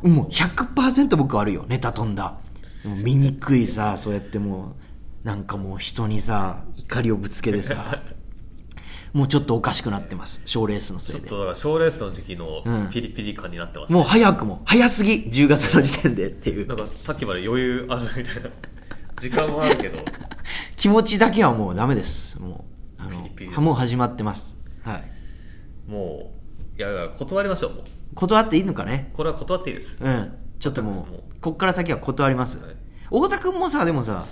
[0.02, 1.64] もう100%僕悪いよ。
[1.68, 2.38] ネタ飛んだ。
[2.82, 4.76] でも醜いさ、そうやっても
[5.24, 8.02] う、なんかもう人にさ、怒りをぶつけてさ、
[9.12, 10.42] もうちょっとおかしくなってます。
[10.44, 11.22] 賞レースのせいで。
[11.22, 12.88] ちょっとだから賞レースの時期のうん。
[12.90, 16.66] ピリピリ感になってます、もう早くも早すぎ10月の時点でっていう。
[16.66, 18.50] なんかさっきまで余裕あるみたいな。
[19.18, 19.98] 時間はあるけど。
[20.76, 22.40] 気持ちだけはもうダメです。
[22.40, 22.66] も
[22.98, 24.58] うあのピリピリもう始まってます。
[24.84, 25.90] はい。
[25.90, 26.32] も
[26.76, 27.84] ういや断りましょうもう。
[28.14, 29.10] 断っていいのかね？
[29.14, 29.98] これは断っていいです。
[30.00, 30.32] うん。
[30.60, 31.40] ちょっとももう。
[31.40, 32.62] こっから先は断ります。
[32.62, 32.76] はい。
[33.04, 34.26] 太田君もさでもさ、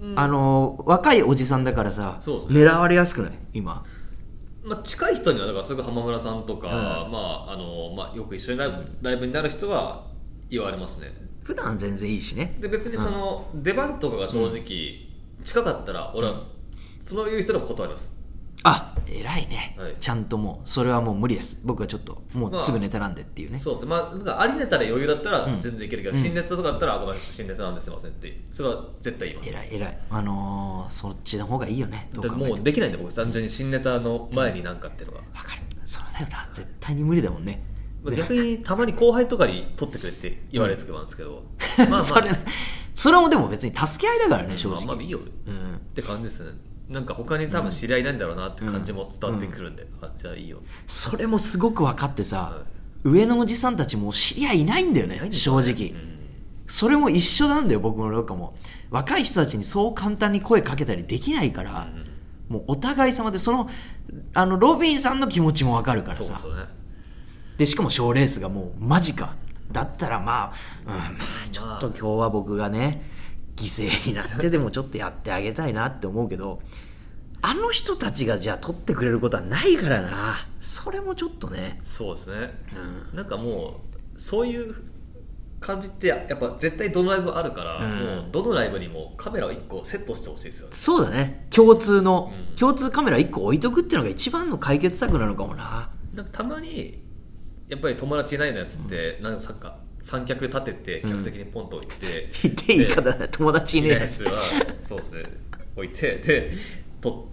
[0.00, 0.18] うん。
[0.18, 2.32] あの若いおじさんだからさ、ね。
[2.48, 3.32] 狙われやすくない？
[3.52, 3.84] 今
[4.66, 7.12] まあ、近い人にはだからすぐ浜村さんとか、うん。
[7.12, 10.04] まああのまあ、よく一緒にライブライブになる人は
[10.50, 11.12] 言われますね。
[11.44, 12.56] 普段全然いいしね。
[12.58, 15.06] で別にその、出番とかが正直
[15.44, 16.42] 近かったら俺は
[17.00, 18.15] そういう人でも断ります
[18.62, 19.94] あ偉いね、はい。
[20.00, 21.60] ちゃんともうそれはもう無理です。
[21.64, 23.82] 僕はちょっともうすぐネタなんでっていうね、そうです。
[23.84, 25.60] ねまあなんかありネタで余裕だったらうん。
[25.60, 29.50] 全然いけるけど、新ネタとかだったらあごめんなさい新ネタなんですいませんってそれは絶対言います。
[29.50, 29.98] 偉い偉い。
[30.10, 32.08] あのー、そっちの方がいいよね。
[32.12, 32.56] どうだって考えても。
[32.56, 35.62] もうできないんで僕単純に新ネタの前になんかっていうのが、わかる。
[35.84, 36.48] そうだよな。
[36.52, 37.62] 絶対に無理だもんね。
[38.02, 41.42] まあ逆にたまに後輩とかに取ってくれって言われる時もあるんですけど、
[41.78, 42.02] まあまあ。
[42.04, 42.30] それ
[42.94, 45.18] それもでも別に助け合いだからね正直、まあまあいいよ。
[45.18, 46.52] っうん、て感じですね
[46.88, 52.62] なんか他に多分知り合いないんだろうなって感じも伝わってくるんで、あじゃあいいよそれもすごく分かってさ、は
[53.02, 56.18] 上のおじさんたちもう知り合いいないんだよね正直、うん。
[56.66, 58.54] それも一緒なんだよ僕のロッカも
[58.90, 61.88] 若い人たちにそう簡単に声かけたりできないから、
[62.48, 63.68] もうお互い様でその
[64.34, 66.22] あのロビンさんの気持ちも分かるからさ。
[66.22, 66.76] そうですよね。
[67.58, 69.34] でしかも賞レースがもう間近
[69.72, 70.52] だったらまあ、
[70.86, 73.02] うん、まあちょっと今日は僕がね
[73.56, 76.60] 犠牲になってでもちょっとやってあげたいなって思うけど
[77.42, 80.36] あの人たちがじゃあ取ってくれることはないからな。
[80.60, 81.80] それもちょっとね。
[81.84, 82.58] そうですね、
[83.12, 83.80] なんかも
[84.16, 84.74] うそういう
[85.60, 87.98] 感じってやっぱ絶対どのライブあるから、うん。
[87.98, 90.74] もうどのライブにもカメラを1個セットしてほしいですよね。
[90.74, 91.46] そうだね。
[91.50, 92.56] 共通の、うん。
[92.56, 95.90] 共通カメラ1個置いとくっていうのが一番の解決策なのかもな。
[96.14, 97.02] なんかたまに
[97.68, 103.26] やっぱり友達いないようなやつって、なんかさっか三脚立てて客席にポンと置いて、言っていいかだね。
[103.32, 103.92] 友達いねえ。
[103.94, 104.32] やつは
[104.80, 105.24] そうですね。
[105.74, 106.52] 置いてで
[107.00, 107.28] と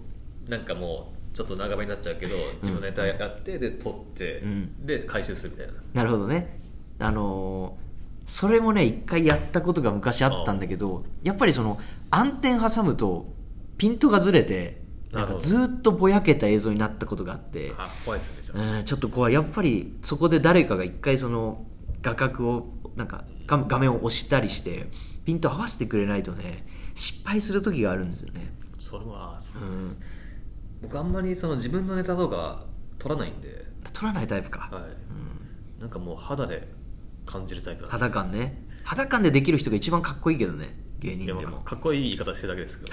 [0.48, 4.84] なんかもうちょっと長めになっちゃうけど自分のネタやってで撮って、うん。
[4.84, 5.74] で回収するみたいな。
[5.92, 6.58] なるほどね。
[6.98, 7.84] あのー
[8.26, 11.78] それもね一回やったことが昔あったんだけどやっぱりその
[12.10, 13.26] 暗転挟むと
[13.76, 14.80] ピントがずれて
[15.12, 19.34] なんかずっとぼやけた映像になったことがあってあ怖いですねじゃあ、うんちょっと怖い。
[19.34, 21.66] やっぱりそこで誰かが一回その
[22.04, 24.88] 画角をなんか画画面を押したりして
[25.24, 28.52] ピント合わせてくれないとね失敗する時があるんですよね。
[28.78, 29.96] それはそううん。
[30.82, 32.62] 僕あんまりその自分のネタ動画
[32.98, 35.80] 撮らないんで、取らないタイプか、はい。
[35.80, 36.68] なんかもう肌で
[37.26, 38.62] 感じるタイプ肌感ね。
[38.84, 41.58] 肌感でできる人が一番かっこいいけどね芸人でも。
[41.62, 42.92] かっこいい言い方してるだけですけど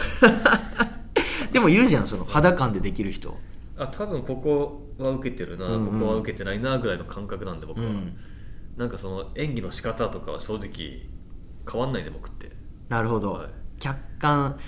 [1.52, 3.38] でもいるじゃんその肌感でできる人。
[3.78, 6.00] あ多分ここは受けてるな、うんうん。
[6.00, 8.18] ここは受けてないなぐらいの感覚なんで僕は、うん
[8.78, 11.02] なんかその演技の仕方とかは正直
[11.70, 12.50] 変わんないんで僕って。
[12.90, 13.50] なるほど、はい。
[13.80, 14.60] 客観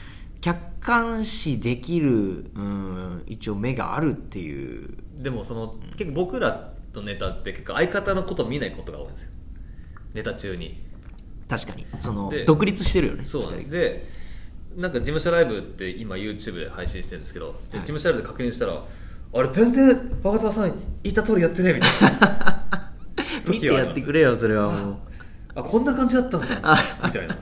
[0.42, 4.98] 客観視できる、うん、一応目があるっていう。
[5.16, 9.32] でもその結構僕らのネタって結構相方のこと見ないことが多いんですよ。
[10.14, 10.82] ネタ中に。
[11.48, 11.86] 確かに。
[12.00, 13.70] そので独立してるよねそうなんです。
[13.70, 14.10] で
[14.76, 18.84] なんか事務所ライブって今 YouTube で配信してるんですけど、で事務所ライブで確認したら
[19.36, 22.64] あれ全然若澤さん言った通りやってねみたいな
[23.48, 24.98] 見てやってくれよそれはもう。
[25.56, 26.78] あこんな感じだったんだ。
[27.06, 27.38] みたいな。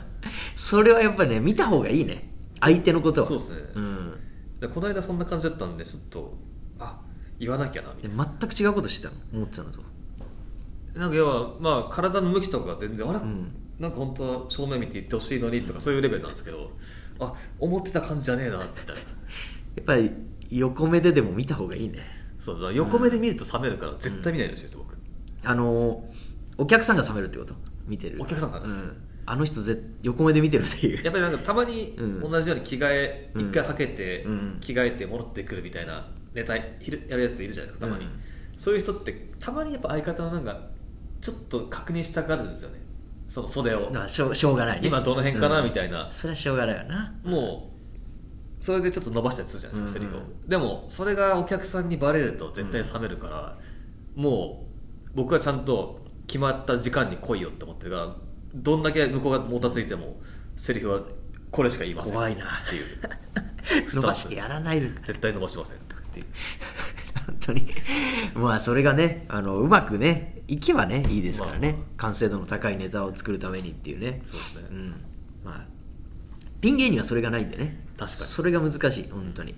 [0.56, 2.30] それはやっぱりね見た方がいいね。
[2.60, 3.28] 相手のことは。
[3.28, 3.62] そうですね。
[3.80, 4.14] ん、
[4.60, 6.34] でこの間そんな感じだったんでちょっと
[6.80, 7.00] あ
[7.40, 9.80] 言わなきゃなみたいで全く違うことしてたの思ってたのと
[10.94, 13.52] ななんか要はまあ体の向きとかが全然あれ、ん。
[13.80, 16.70] なんか本当は正面見て言ってほしいのにとかそういうレベルなんですけど
[17.20, 19.02] あ思ってた感じじゃねえなみたいな。
[19.76, 20.12] やっぱり
[20.50, 22.00] 横目ででも見た方がいいね。
[22.38, 25.01] そうだ横目で見ると冷めるから絶対見ないようにしてるんですよ
[25.44, 26.04] あの
[26.58, 27.54] お客さんが冷めるってこと？
[27.88, 28.22] 見てる。
[28.22, 28.82] お客さんがですね。
[28.82, 30.98] うん、あの人ぜ横目で見てるっていう。
[30.98, 32.20] 僕やっぱりなんかたまにうん。
[32.20, 33.50] 同じように着替えうん。
[33.50, 34.58] 一回はけてうん。
[34.62, 38.12] 着替えて戻ってくるみたいなネタやるやついるじゃないですかたまに、うん。
[38.58, 40.62] そういう人ってたまにやっぱ相方のなんか
[41.20, 42.80] ちょっと確認したがるんですよね。
[43.28, 43.92] その袖を。
[44.08, 44.88] しょうしょうがないね。
[44.88, 45.60] 今どの辺かな？
[45.60, 45.66] うん。
[45.66, 46.08] みたいな。
[46.12, 47.14] それはしょうがないよな。
[47.24, 47.72] も
[48.60, 50.22] うそれでちょっと伸ばしたりするじゃないですか、セリフを。
[50.48, 53.58] でもそれがお客さんにバレると絶対冷めるから、
[54.16, 54.71] もう
[55.16, 58.16] 僕はちゃんと決まった時間に来いよって思ってるから
[58.54, 60.18] どんだけ向こうがもたついても
[60.56, 61.02] セリフは
[61.52, 62.14] これしか言いません。
[62.14, 62.46] 怖いな。
[62.46, 63.96] っていう。
[63.96, 65.80] 伸ばしてやらないで絶対伸ばしませんっ
[66.14, 66.26] ていう。
[67.26, 67.68] 本当に。
[68.34, 74.22] まあそれがねあのうまくねいけばねいいですからね、まあま完成度の高いネタを作るためにっていうね。
[74.26, 74.90] そうですね、うん。
[75.44, 75.66] まあ
[76.62, 77.84] ピン芸人はそれがないんでね。
[77.98, 78.30] 確かに。
[78.30, 79.56] それが難しい本当に。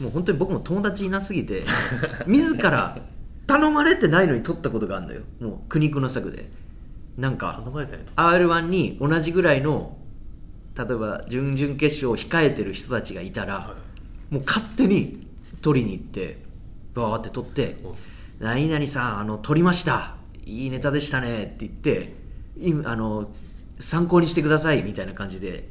[0.00, 1.64] もう本当に僕も友達いなすぎて
[2.26, 2.98] 自ら
[3.46, 5.22] 頼まれてないのに撮ったことがあるんだよ。
[5.40, 6.50] もう苦肉の策で。
[7.16, 9.98] なんか頼まれたね r 1に同じぐらいの
[10.76, 13.74] 例えば準々決勝を控えてる人たちがいたら、は
[14.30, 15.26] もう勝手に
[15.60, 16.38] 取りに行って
[16.94, 17.94] バーって取ってうん
[18.40, 20.16] 「何々さんあの取りました。
[20.44, 22.16] いいネタでしたね」って言って
[22.58, 23.30] いあの
[23.78, 24.82] 参考にしてください。
[24.82, 25.68] みたいな感じで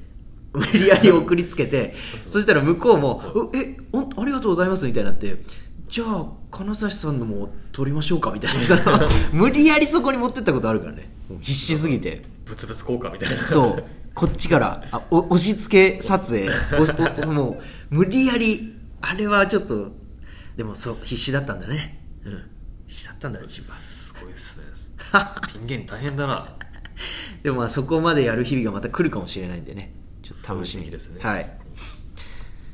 [0.53, 1.95] 無理やり送りつけて
[2.27, 5.43] そしたら向こうも「うえありがとうございます」みたいになって
[5.91, 12.21] 「じゃあ金指さんのも取りましょうか」みたいなさ 無理やりそこに持ってったことあるからね必死すぎて。
[12.45, 13.83] ブツブツ効果みたいなそう。
[14.13, 16.49] こっちから、あ、お押し付け撮影。
[17.23, 19.93] おおもう、無理やり、あれはちょっと、
[20.57, 22.03] でもそう、必死だったんだね。
[22.25, 22.43] うん。
[22.87, 23.69] 必死だったんだね、一番。
[23.77, 24.65] すごいですね
[25.51, 26.55] ピン芸人大変だな
[27.43, 29.93] でもまあそこまでやる日々がまた来るかもしれないんでね。
[30.23, 31.57] ちょっと楽しみですねはい。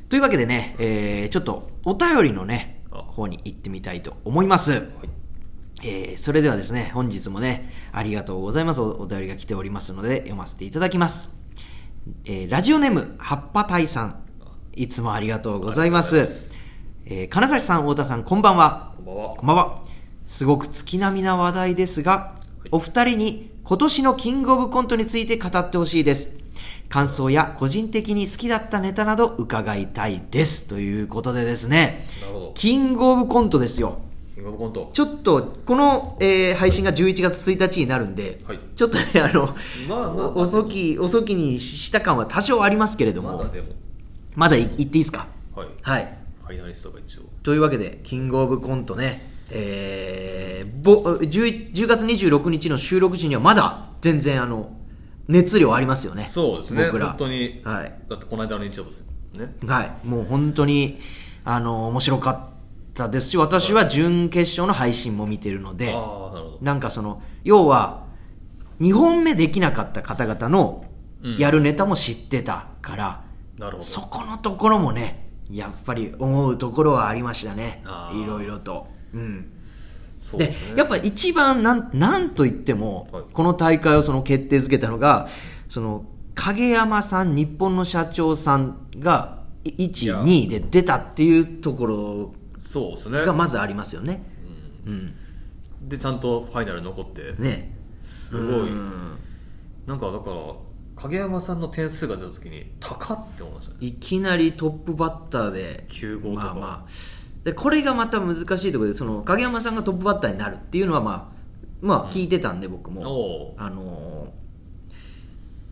[0.08, 2.77] というわけでね、えー、ちょっとお便りのね、あ
[3.18, 4.88] 方に行ってみたいと思います。
[5.82, 8.80] えーそれではですね、本日もね、ありがとうございます。
[8.80, 11.36] おお便りが来ておりますので、読ませていただきます。
[12.24, 14.22] えーラジオネーム、葉っぱ隊さん。
[14.74, 16.52] いつもありがとうございますます。
[17.06, 18.94] えー金指さん、太田さん、こんばんは。
[18.96, 19.82] こんばんはこんばんは。
[20.26, 26.37] すごく月並みな話題ですが、いお二人に今年のキングオブコントについて語ってほしいです。
[26.88, 30.66] 感想や個人的に好きだったネタなど伺いたいです。
[30.68, 32.06] ということでですね。
[32.54, 33.98] キングオブコントですよ。
[34.34, 38.58] キングオブコントちょっと、この、えー配信が11月1日になるんで、はい。
[38.74, 39.54] ちょっとね、あの、
[39.88, 43.68] まあまあ遅き、遅きにした感は多少ありますけれども、まだでも。
[44.34, 45.26] まだい言っていいですか？
[45.54, 45.68] はい。
[45.82, 46.18] はい。
[46.42, 47.22] ファイナリストが一応。
[47.42, 54.70] というわけで、キングオブコントね、えー、ぼ 10, 10月26日の収録時にはまだ全然あの、
[55.28, 56.24] 熱量ありますよね。
[56.24, 57.08] そうですね僕ら。
[57.08, 57.94] 本当にはい。
[58.08, 59.06] だってこの間の日曜日ですよ
[59.46, 60.06] ねはい。
[60.06, 60.98] もう本当に、
[61.44, 68.06] あの、面白かったですし、私は準決勝の配信も見てるので、ああなるほどなんかその、要は、
[68.80, 70.84] 2本目できなかった方々の
[71.22, 73.24] うんやるネタも知ってたから、
[73.58, 78.86] なるほどそこのところもね、やっぱり思うところはありましたねいろいろと。
[79.12, 79.50] うん。
[80.36, 80.56] でね。
[80.76, 83.22] やっぱ一番なん、なんと言っても、はい。
[83.32, 85.28] この大会をその決定づけたのが、
[85.68, 90.22] その、影山さん、日本の社長さんが、い1、いや。
[90.22, 93.24] 2位で出たっていうところそうですね。
[93.24, 94.22] がまずありますよね。
[94.86, 95.14] うん。
[95.88, 97.34] でちゃんとファイナル残って。
[97.38, 97.74] ね。
[98.00, 98.60] すごい。
[98.68, 99.16] うん。
[99.86, 100.36] なんかだから
[100.96, 103.76] 影山さんの点数が出た時に高って思いましたね。
[103.80, 106.44] いきなりトップバッターで9号とか。
[106.44, 106.90] まあまあ
[107.48, 111.38] でこれがまた難しいところでその影山さんがトップバッターになるっていうのはまあ
[111.80, 114.38] まあ聞いてたんで僕も、おあのー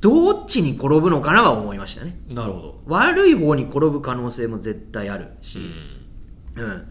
[0.00, 2.16] どっちに転ぶのかなは思いましたね。
[2.28, 2.80] なるほど。
[2.86, 5.58] 悪い方に転ぶ可能性も絶対あるし、
[6.54, 6.64] うん。
[6.64, 6.88] うん。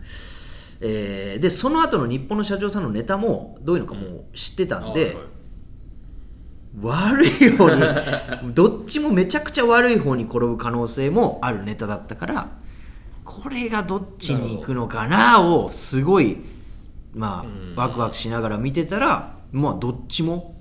[0.82, 5.28] えーでその後の日本の社長さんのネタもどういうのかもう知ってたんで、あはい。
[7.16, 7.82] 悪い方に
[8.54, 12.50] どっちもめちゃくちゃ悪い方に転ぶ可能性もあるネタだったから
[13.26, 16.38] これがどっちに行くのかなをすごい
[17.14, 17.74] まうん。
[17.76, 20.56] あワクワクしながら見てたらまあどっちも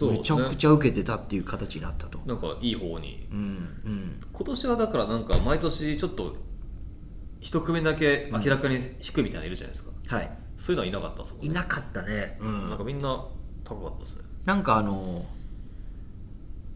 [0.00, 2.18] めちゃくちゃ受けてたっていう形になったと。
[2.26, 3.26] なんかいい方に。
[3.30, 4.20] うんうん。
[4.32, 6.36] 今年はだからなんか毎年ちょっと
[7.40, 10.30] 一組だけ明らかに低いみたいなのいるじゃないですか、はい。
[10.56, 11.48] そういうのはいなかったですもんね。
[11.48, 12.38] いなかったね。
[12.40, 12.68] うん。
[12.68, 13.24] なんかみんな
[13.64, 14.22] 高かったですね。
[14.44, 15.24] なんかあの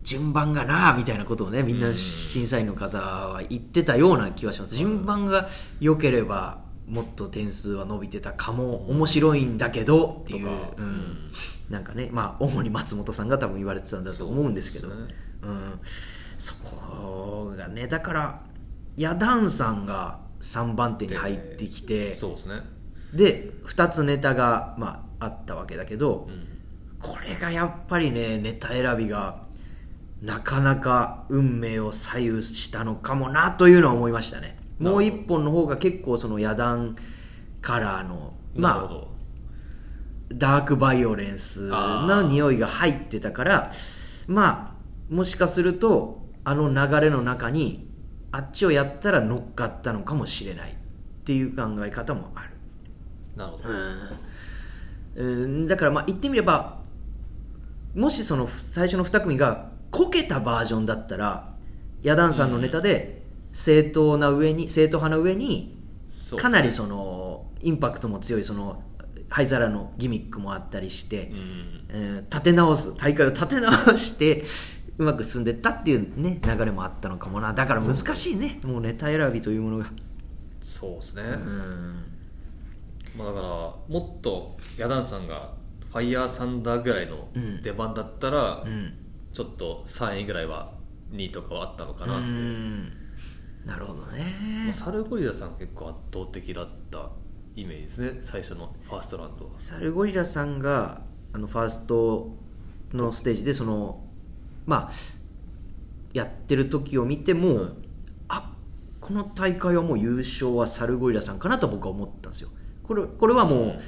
[0.02, 4.76] 順番がなみたいなことをねみんな審査員の方は言ってたような気はします。
[4.76, 5.48] 順番が
[5.80, 10.84] 良ければもっと点数は伸びてたかも面白いんだけどっていう、ううん。
[10.84, 11.32] ん、
[11.68, 14.88] なんかねまあ主に松本さんが多分言われてたんだと思うんですけど。
[14.88, 14.94] そ
[15.42, 15.80] うん、
[16.36, 18.42] そこがねだから
[18.96, 22.62] ヤダンさんが3番手に入ってきてそうですね、
[23.14, 26.46] で2つネタが、まあ、あったわけだけど、うん、
[27.00, 29.42] これがやっぱりねネタ選びが
[30.22, 34.58] なかなか運命を左右したのかもなというのは思いましたね。
[34.78, 36.96] もう一本の方が結構その野団
[37.60, 39.04] カラーのまあ
[40.32, 43.72] ダークバイオレンスの匂いが入ってたから
[44.26, 44.76] ま
[45.10, 47.88] あもしかするとあの流れの中に
[48.32, 50.74] あっちをやったら乗っかったのかもしれないっ
[51.24, 52.50] ていう考え方もある。
[53.36, 53.74] なるほど、
[55.16, 55.66] うん。
[55.66, 56.80] だからまあ言ってみれば
[57.94, 61.54] もしその最初の2組がこけたバージョンだったら
[62.02, 63.22] ヤダンさんのネタで
[63.52, 65.76] 正当な上に正統派の上に
[66.36, 68.82] かなりそのインパクトも強いその
[69.28, 71.86] 灰皿のギミックもあったりしてう、ん。
[71.88, 74.44] えー立て直す大会を立て直して
[74.98, 77.52] うまく進んでったっていうね流れもあったのかもな。
[77.52, 79.86] だから難しいねもうネタ選びというものが。
[80.62, 82.04] そうですね、うん。
[83.16, 85.52] まあ、だからもっとヤダンさんが
[85.90, 87.62] ファイヤーサンダーぐらいのうん。
[87.62, 88.94] 出番だったら、うん
[89.32, 90.72] ちょっと3位ぐらいは
[91.12, 92.92] 2位とかはあったのかなって、うん。
[93.64, 94.24] なるほどね。
[94.64, 97.10] まあサルゴリラさん結構圧倒的だった
[97.56, 98.18] イメージですね。
[98.22, 99.52] 最初のファーストラウンドは。
[99.58, 101.02] サルゴリラさんが
[101.32, 102.36] あのファースト
[102.92, 104.02] のステージでその
[104.66, 104.92] まあ
[106.12, 107.66] やってる時を見ても、はい。
[108.28, 108.52] あ
[109.00, 112.50] この大会はもう優勝はサルゴリラさんかなと僕は思ったんですよ。
[112.82, 113.80] これこれはもう、うん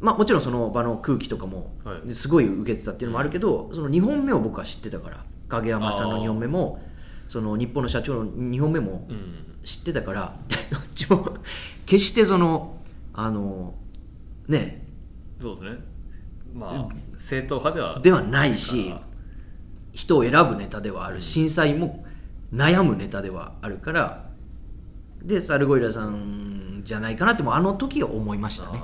[0.00, 2.14] まあ、もちろんその場の空気とかもはい。
[2.14, 6.82] すごい受けてたっていうのもあるけど、その2本目を僕は知ってたから影山さんの2本目も
[7.28, 9.46] その日本の社長の2本目もうん。
[9.62, 10.36] 知ってたから
[10.72, 11.36] どっちも
[11.84, 12.78] 決してその
[13.12, 13.74] あの
[14.48, 14.86] ね。
[15.40, 15.90] そうですね。
[16.54, 19.02] まあ正統派ではではないしあ
[19.92, 22.04] 人を選ぶネタではあるし審査員も
[22.52, 24.30] 悩むネタではあるから
[25.22, 28.82] でサルゴリラさんじゃないかなってもうあの時は思いましたね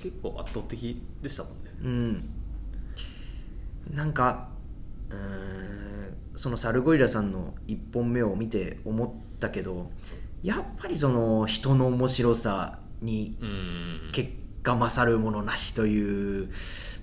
[0.00, 1.70] 結構圧倒的でしたもんね。
[1.82, 1.88] う
[3.92, 3.94] ん。
[3.94, 4.48] なんか
[5.10, 9.90] うーんそのサルゴリラさんの1本目を見て思ったけど
[10.42, 14.10] やっぱりその人の面白さにうん。
[14.12, 14.30] 結
[14.62, 16.50] 果勝るものなしという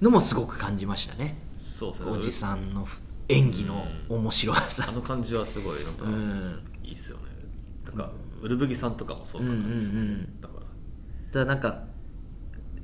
[0.01, 1.37] のもすごく感じましたね。
[1.57, 2.11] そうですね。
[2.11, 2.87] おじさんの
[3.29, 4.85] 演技の面白さ。
[4.87, 6.63] あの感じはすごいなんかうん。
[6.83, 7.23] いいっすよね。
[7.85, 10.41] なんかウルブギさんとかもそうな感じですもんね、うんうんうん。
[10.41, 10.65] だから。
[11.33, 11.86] ただなんか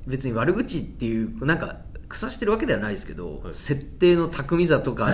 [0.06, 1.78] 別に悪口っていうなんか
[2.08, 3.54] 腐してるわけではないですけど、はい。
[3.54, 5.10] 設定の巧みさとか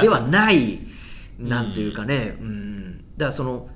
[0.00, 0.80] ではない
[1.38, 3.68] なんていうかね、うん、だからその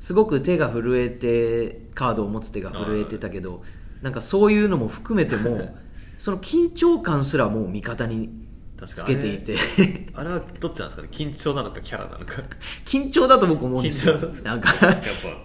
[0.00, 3.62] すごく手が震えてカードを持つ手が震えてたけど
[4.02, 5.74] なんかそういうのも含めても
[6.18, 8.30] その緊張感すらもう味方に
[8.86, 9.56] つけていて。
[10.14, 11.08] あれはどっちなんですかね？
[11.10, 12.42] 緊張なのかキャラなのか。
[12.84, 14.14] 緊張だと僕思うんですよ。
[14.18, 14.72] 緊張なんか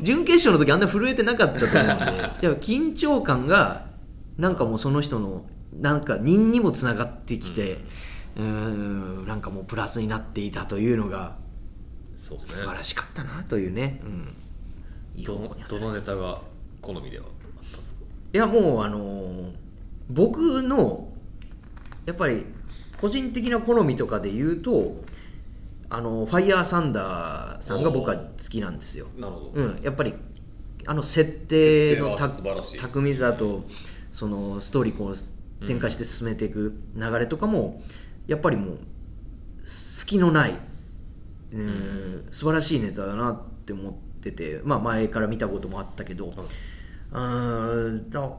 [0.01, 1.97] 準決勝の時あんな震えてなかったと思うん
[2.41, 2.47] で。
[2.61, 3.88] 緊張感が
[4.39, 5.45] なんかもうその人の
[5.79, 7.79] なんか人にもつながってきて
[8.35, 11.35] うーんなんかもうプラスになっていたというのが
[12.15, 12.43] そうね。
[12.45, 16.41] 素晴らしかったなというね、うん、どのどのネタが
[16.81, 17.31] 好みではあっ
[17.71, 17.99] たんですか？
[18.33, 19.51] いやもうあのー
[20.09, 21.09] 僕の
[22.07, 22.45] やっぱり
[22.99, 25.03] 個人的な好みとかで言うと
[25.89, 27.61] あのファイヤーサンダー。
[27.61, 29.07] さんが僕は好きなんですよ。
[29.17, 30.13] なるほど、うん、やっぱり
[30.85, 33.65] あの設定のた設定は素晴らしいです巧みさと
[34.11, 37.81] そのストーリーこう展開して進めていく流れとかも
[38.27, 38.77] やっぱりもう
[39.63, 40.55] 隙のない、
[41.53, 46.33] うん、素晴らしいネタだなって思ってて、まあ、前から見たこともあったけど、
[47.11, 48.31] うんだ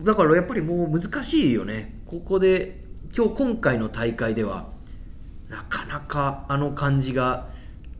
[0.00, 2.00] だからやっぱりもう難しいよね。
[2.06, 2.84] ここで
[3.16, 4.68] 今日今回の大会では
[5.48, 7.48] なかなかあの感じが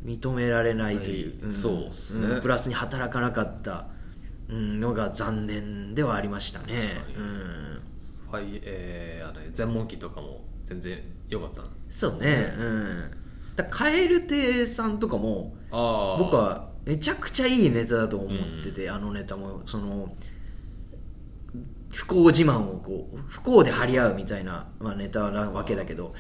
[0.05, 1.53] 認められないという、はい。
[1.53, 2.39] そうっすね。
[2.39, 2.41] ん。
[2.41, 3.98] プラスに働かなかったうん
[4.49, 7.05] のが残念ではありましたね。
[7.17, 7.79] うん。
[8.31, 11.63] はいえー、あれ全問記とかも全然良かった。
[11.89, 12.53] そうね。
[12.59, 13.11] うん。
[13.57, 20.15] だカエル亭さんとかも僕はめちゃくちゃいいネタだと思ってて、あのネタもその
[21.91, 26.15] 不幸自慢をこう不幸で張り合うみたいな、まあ、ネタなわけだけど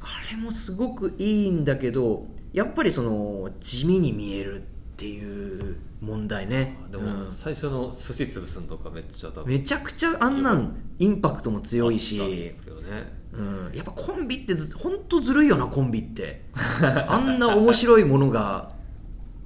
[0.00, 6.78] あれもすごくいいんだけどやっぱりその地味に見えるっていう問題ね。
[6.90, 7.24] でうん。
[7.24, 12.18] も最初の寿司潰すのとかめっちゃ多分めちゃくちゃあんなんインパクトも強いし。
[12.18, 13.16] ね。
[13.32, 16.46] うん、やっぱコンビってず本当ずるいよなコンビって。
[17.06, 18.70] あんな面白いものが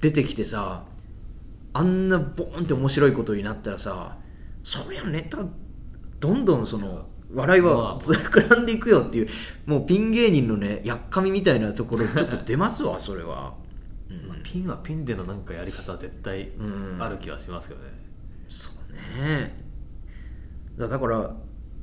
[0.00, 0.84] 出てきてさ
[1.72, 4.16] あんなボーンって面白いことになったらさ
[4.62, 5.38] そりゃネタ
[6.20, 9.28] どんどんその笑いまはあ膨らんでいくよっていう
[9.66, 13.54] もうピン芸人のねやっかみみたいなところちょっと出ますわそれは、
[14.42, 16.96] ピンはピンでのなんかやり方は絶対うん。
[17.00, 17.90] ある気はしますけどね、
[18.48, 19.54] そうね。
[20.76, 21.34] だだから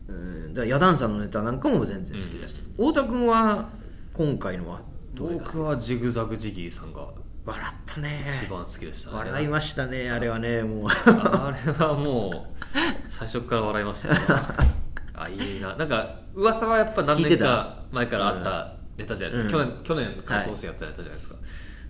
[0.08, 3.70] うんだからヤダンさんのネタなんかも全然好きだし、太田君は
[4.14, 4.82] 今回のは
[5.14, 7.08] どれが僕はジグザグジギーさんが
[7.46, 8.26] 笑ったね。
[8.30, 9.18] 一番好きでしたね。
[9.18, 10.88] 笑いましたねあれはねもう。
[10.90, 12.62] あれはもう
[13.08, 14.20] 最初から笑いましたね。
[15.16, 15.76] あいいな。
[15.76, 19.68] なんか噂はやっぱ何年か前からあったネタじゃないですか、うん。
[19.68, 21.36] 去年去年関東戦やったネタじゃないですか、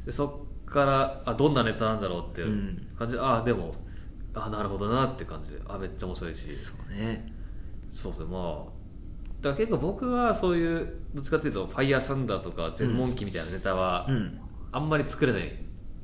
[0.05, 3.74] でそっからあどんなネタなんだろうっていう感じで、あでも
[4.36, 6.53] あなるほどなって感じであめっちゃ面白いし。
[6.53, 7.34] そうね。
[7.89, 8.78] そうですねまあ
[9.41, 14.39] だから結構僕はそういうどっちかっていうとファイヤーサンダーとか全問記みたいなネタはうん。
[14.72, 15.51] あんまり作れない。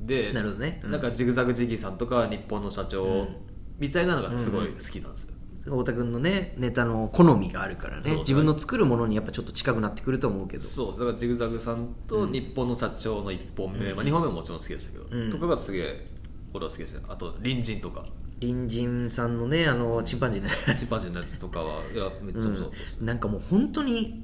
[0.00, 0.80] でなるほどね。
[0.82, 0.90] うん。
[0.90, 3.36] なんかジグザグジギーさんとか日本の社長うん。
[3.76, 5.33] みたいなのがすごい好きなんですよ、
[5.64, 8.16] 太田君のねネタの好みがあるからね。
[8.16, 10.64] 自分の作るものにやっぱちょっと近くなってくると思うけど。
[10.64, 10.92] そう。
[10.92, 15.30] だからジグザグさんと日本の社長の1本目、まあ、2本目ももちろん好きでしたけど、うん。
[15.30, 16.06] とかがすげえ
[16.52, 18.04] 俺は好きですねあと隣人とか。
[18.40, 20.80] 隣人さんのねあのチンパンジーのやつ。
[20.80, 24.22] チンパンジーのやつとかはいやめっちゃ面白かったです、なんかもう本当に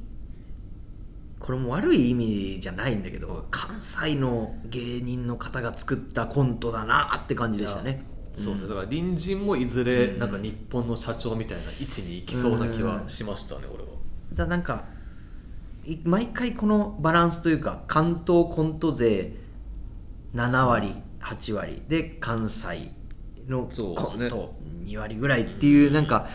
[1.38, 3.44] これも悪い意味じゃないんだけど、はい。
[3.50, 8.04] 関西の芸人の方が作ったコントだなって感じでしたね
[8.34, 8.68] そうですね。
[8.68, 13.90] だから隣人もいずれなんか日本の社長みたいな位置に行きそうな気はしましたね、俺は。
[14.32, 14.84] だなんか
[15.84, 19.34] い毎回このバランスというか関東コント勢
[20.34, 22.92] 7割8割で関西
[23.48, 24.54] のコント
[24.84, 26.28] 2割ぐらいっていうなんか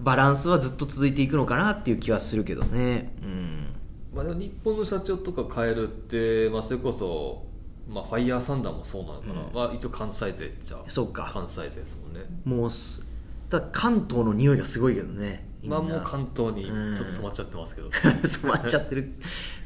[0.00, 3.14] バランスはずっと続いていくのかなっていう気はするけどね。
[3.22, 3.68] うん。
[4.14, 7.46] まあ、でも日本の社長とか変えるって、まあ、それこそ、
[7.88, 11.28] まあ、ファイヤーサンダーもそうなのかな、まあ、一応関西勢じゃそうか。
[11.30, 12.20] 関西勢ですもんね。
[12.44, 13.06] もうす
[13.50, 15.78] だ関東の匂いがすごいけどねみんな。
[15.78, 17.90] まあもう関東にちょっと染まっちゃってますけど、
[18.26, 19.12] 染まっちゃってる。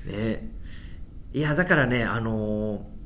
[0.07, 0.51] ね。
[1.33, 2.99] いやだからねあのー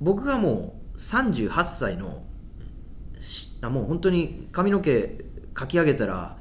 [0.00, 2.24] 僕がもう38歳の
[3.18, 5.24] しあもう本当に髪の毛
[5.54, 6.36] かき上げたら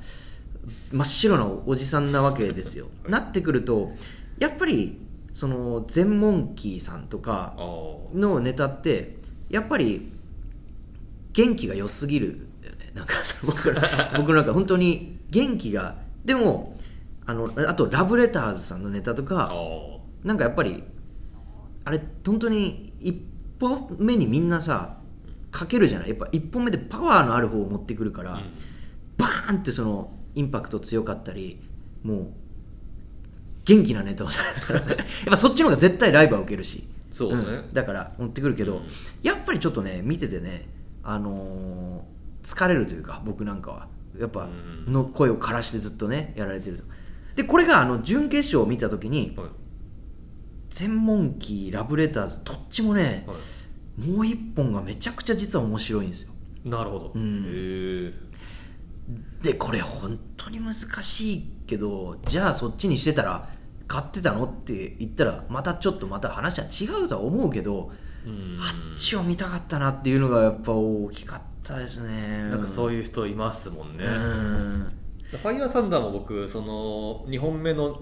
[0.91, 2.87] 真っ白なおじさんなわけですよ。
[3.07, 3.91] なってくると
[4.37, 4.99] やっぱり
[5.34, 7.55] その全モンキーさんとか
[8.13, 9.17] のネタって
[9.49, 10.11] やっぱり
[11.34, 12.47] 元気が良すぎる。
[12.93, 13.81] なんか僕ら
[14.17, 16.77] 僕なんか本当に元気がでも
[17.25, 20.84] あのあとラブレターズさんのネタとあかあなんかやっぱり
[21.86, 23.19] あれ本当に一
[23.59, 24.97] 本目にみんなさ
[25.49, 26.09] かけるじゃない？
[26.09, 28.41] やっぱ一本目でパワーのある方を持ってくるから、うん。
[29.17, 31.59] バーンってそのインパクト強かったり
[32.03, 32.27] もう
[33.66, 34.86] 元気なネタをさやっ
[35.28, 36.88] ぱそっちの方が絶対ライブは受けるし。
[37.11, 37.57] そうですね。
[37.59, 37.74] ん。
[37.74, 38.84] だから持ってくるけど、うん。
[39.22, 40.68] やっぱりちょっとね見ててね
[41.03, 43.88] あのー疲れるというか僕なんかは。
[44.20, 44.47] やっぱう
[44.89, 44.91] ん。
[44.91, 46.84] の声を枯らしてずっとねやられてると。
[47.36, 49.47] でこれがあの準決勝を見た時にはい。
[50.70, 53.36] 全問キーラブレターズどっちもね、は
[53.95, 56.32] もう一本がめちゃくちゃ実は面白いんですよ。
[56.66, 57.45] い、なるほど、うん。
[57.45, 58.14] へえ
[59.43, 63.49] でこれ本当に難しいけどじゃあそっちにしてたら
[63.88, 64.45] 買ってたの？
[64.45, 67.91] って言ったらまたちょっとまた話は違うとは思うけど、
[68.26, 68.57] うん。
[68.59, 72.49] あっちを見たかったなっていうのがやっぱ大きかったですね。
[72.49, 74.91] なんかそういう人いますもんね、うん。
[75.32, 78.01] ファイヤーサンダーも僕その2本目の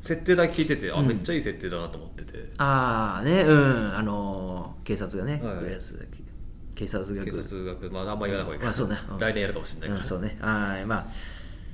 [0.00, 1.06] 設定だけ聞いてて、あうん。
[1.06, 2.50] めっちゃいい設定だなと思ってて。
[2.58, 3.96] ああねうん。
[3.96, 5.72] あのー警察がね、はい来る。
[5.72, 6.08] やつ
[6.74, 8.96] 警察学警察学まああんま言わない方がいいかまあそうね。
[9.10, 9.18] うん。
[9.18, 10.36] 来年やるかもしれないから、うん、そうね。
[10.40, 10.86] はい。
[10.86, 11.06] まあ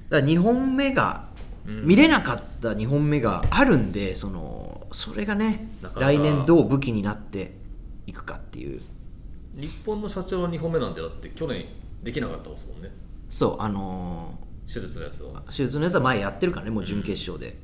[0.09, 1.29] だから2本目が、
[1.67, 1.85] うん。
[1.87, 7.55] 見れなかった2本目があるんでそのそれがね来年どう武器になって
[8.07, 8.81] いくかっていう。
[9.55, 11.67] 日本の社長の2本目なんてだって去年
[12.03, 12.91] できなかったですもんね。
[13.29, 17.59] そうあの手術のやつはー手術のやつは前やってるからねもう準決勝で、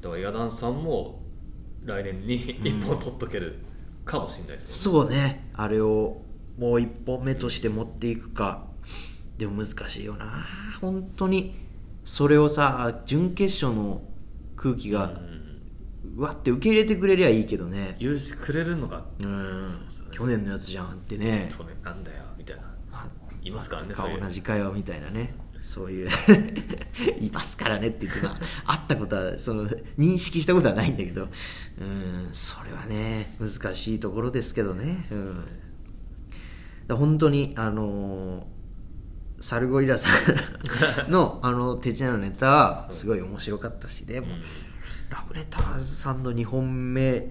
[0.00, 1.20] だからヤダンさんも
[1.84, 3.58] 来年に1本取っとける
[4.04, 5.48] かもしれないですよね、そうね。
[5.54, 6.22] あれを
[6.58, 8.66] もう1本目として持っていくか、
[9.42, 10.46] でも難しいよな。
[10.80, 11.54] 本当に。
[12.04, 14.02] それをさ準決勝の
[14.54, 15.18] 空気が、
[16.16, 17.96] うわって受け入れてくれりゃいいけどね。
[18.00, 19.04] 許してくれるのか。
[19.20, 19.62] うん。
[19.62, 19.68] ね
[20.12, 21.50] 去年のやつじゃんってね。
[21.56, 22.62] 去年なんだよみたいな。
[22.92, 23.08] あ
[23.42, 25.34] いますからね同じかよみたいなね。
[25.60, 26.10] そういう。
[27.18, 29.68] いますからねって言ってまあ会ったことはその
[29.98, 31.28] 認識したことはないんだけど。
[31.80, 35.04] うんそれはね難しいところですけどね。
[35.10, 36.96] うん。
[36.96, 38.51] 本当にあのー
[39.42, 40.08] サルゴリラさ
[41.08, 44.42] んのあの手品のネタはすごい面白かったしでも、うん。
[45.10, 47.28] ラブレターズさんの2本目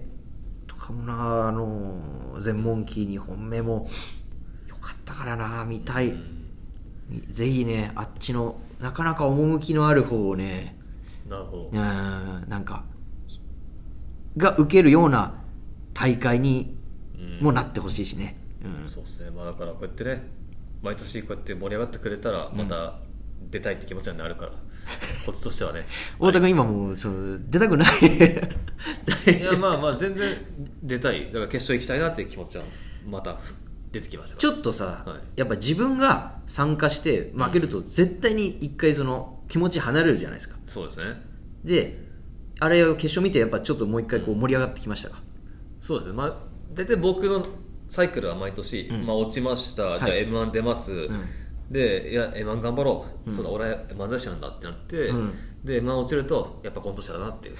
[0.66, 3.88] とかもなあの全問キー2本目も
[4.68, 6.14] よかったからな見たい、
[7.30, 10.76] ぜひねあっちのなかなか趣のある方をね
[11.26, 11.78] なるほうん
[12.46, 12.84] なんか
[14.36, 15.42] が受けるような
[15.94, 16.76] 大会に
[17.40, 18.88] ど、もなってほしいしね、うん。
[18.88, 19.30] そうですね。
[19.30, 20.42] まあだからこうやってね
[20.82, 22.98] 毎年こうやって盛り上がってくれたらまた
[23.50, 24.52] 出たいって気持ちになるから、
[25.24, 25.86] こっちとしてはね。
[26.18, 27.88] 太田君今もうその出たくない。
[29.40, 30.36] いやまあまあ全然
[30.82, 31.26] 出たい。
[31.26, 32.64] だから決勝行きたいなっていう気持ちは
[33.06, 33.54] またふ
[33.92, 34.38] 出てきました。
[34.38, 35.20] ちょっとさ、はい。
[35.36, 40.56] やっぱ自分が参加して負けると絶対に一回その気持ち離れるじゃないですか。
[40.66, 41.22] そうですね。
[41.64, 42.08] で
[42.58, 45.22] あれを決勝見てやっぱちょっともう一回こう盛り上がってきましたか、
[45.80, 46.14] そうですね。
[46.14, 46.36] まあ
[46.72, 47.44] 大体僕の
[47.92, 49.04] サイクルは毎年、うん。
[49.06, 50.04] まあ、落ちました、はい。
[50.06, 51.10] じゃあ m 1出ます、ん。
[51.70, 53.36] でいや m 1頑張ろう、うん。
[53.36, 55.34] そうだ俺漫才師なんだってなって、うん。
[55.62, 57.48] で m 1落ちるとやっぱコント師だなって。
[57.48, 57.56] い う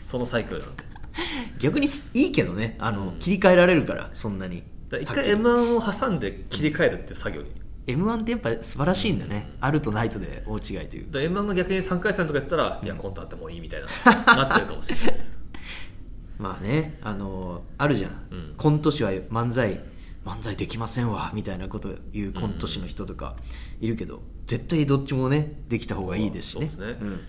[0.00, 0.84] そのサイクルなんで。
[1.58, 2.76] 逆にいいけどね。
[2.78, 3.18] あの、うん。
[3.18, 4.62] 切り替えられるからそんなに。
[4.90, 7.50] 一回 m 1を挟んで切り替えるっていう作業に。
[7.86, 13.80] m 1ってやっぱ素晴らしいんだね、あるとないとで大違いというだ m 1が逆に3回戦とかやってたら、いやコントあってもういいみたい
[14.26, 15.37] ななってるかもしれないです
[16.38, 18.54] まあねあのあるじゃん、うん。
[18.56, 19.80] コント師は漫才
[20.24, 23.36] 漫才できませんわみたいなこと言うコント師の人とか
[23.80, 26.68] いるけど、絶対どっちもねできた方がいいですしね。
[26.68, 27.08] そうですね。
[27.08, 27.20] ん。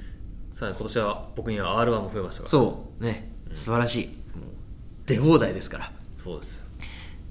[0.53, 2.49] さらに今年は僕には R1 も増えましたから。
[2.49, 3.03] そう。
[3.03, 3.32] ね。
[3.53, 4.10] 素晴らしい、
[5.05, 5.91] 出放題ですから。
[6.18, 6.66] そうですよ。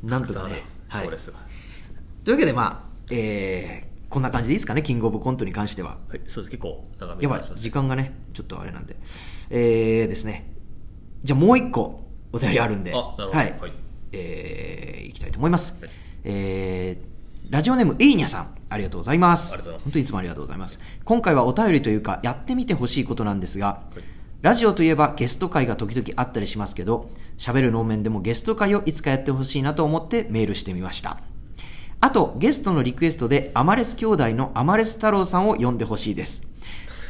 [0.02, 0.64] なんとかね。
[0.88, 1.02] たくさんある。
[1.02, 1.04] はい。
[1.04, 1.38] 賞レースが
[2.24, 4.82] というわけでまあえーこんな感じでいいですかね？
[4.82, 5.98] キングオブコントに関しては。
[6.08, 6.20] はい。
[6.24, 6.50] そうです。
[6.50, 7.42] 結構長めやばい。
[7.42, 8.96] 時間がねちょっとあれなんで。
[9.50, 10.50] えー、ですね
[11.22, 12.92] じゃあもう一個お便りあるんで。
[12.92, 13.72] はい、はい。
[14.12, 15.90] えーいきたいと思います、はい。
[16.24, 17.08] えー
[17.50, 19.54] ラジオネームエイニャさんありがとうございます。
[19.54, 19.84] ありがとうございます。
[19.84, 20.80] 本当にいつもありがとうございます。
[21.04, 24.02] 今回はお便りというかやってみてほしいことなんですが、はい。
[24.42, 31.20] ラジオといえばゲスト会が時々あったりしますけど喋る能面でもゲスト会をいつかやってほしいなと思ってメールしてみました。
[32.00, 36.47] あとゲストのリクエストでアマレス兄弟のアマレス太郎さんを呼んでほしいです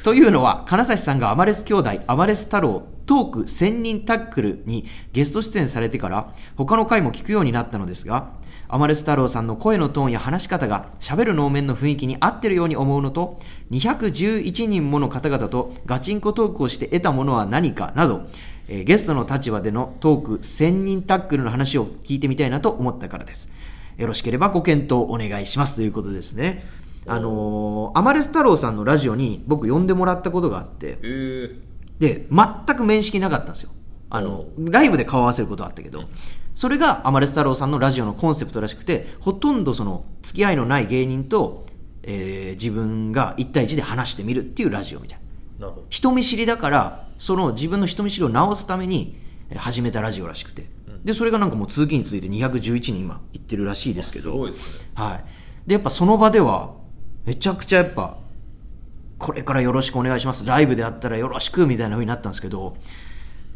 [0.08, 8.30] というのは金指さんがアマレス兄弟アマレス太郎トーク1000人タックルにゲスト出演されてから他の回も聞くようになったのですが
[8.68, 13.38] アマレス太郎さんの声のトーンや話し方が喋る能面の雰囲気に合ってるように思うのと
[13.70, 18.28] 211人もの方々とガチンコトークをして得たものは何かなど、
[18.68, 23.52] えーゲストの立場でのトーク1000人タックルの話を聞いてみたいなと思ったからです。
[23.98, 26.77] よろしければご検討お願いしますということですね。
[27.08, 30.98] あのーアマレス太郎さんのラジオに僕呼んでもらったことがあって。
[31.02, 31.56] えー、
[31.98, 33.70] で全く面識なかったんですよ。
[34.10, 36.04] あのライブで顔合わせることはあったけど。
[36.54, 41.64] それがアマレス太郎さんのラジオのコンセプトらしくてほとんどその付き合いのない芸人と、
[42.02, 45.20] えー自分が1対1で話してみるっていうラジオみたい
[45.60, 45.68] な。
[45.68, 49.16] な人見知りだからその自分の人見知りを直すために
[49.50, 50.66] えー始めたラジオらしくて、
[51.04, 54.24] でそれがなんかもう続きに続いて211人今行ってるらしいですけど。
[54.24, 54.90] すごいですね。
[54.94, 55.24] はい。
[55.68, 56.74] で、やっぱその場では、
[57.28, 58.16] めちゃくちゃやっぱ、
[59.18, 60.46] これからよろしくお願いします。
[60.46, 62.78] ライブであったらよろしくみたいな風になったんですけど、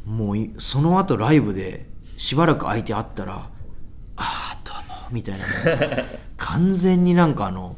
[0.05, 1.87] もうい、その後ライブで
[2.19, 3.49] しばらく相手会ったら、あ
[4.17, 5.47] あ、どうも、みたいな、
[6.37, 7.77] 完全になんかあの、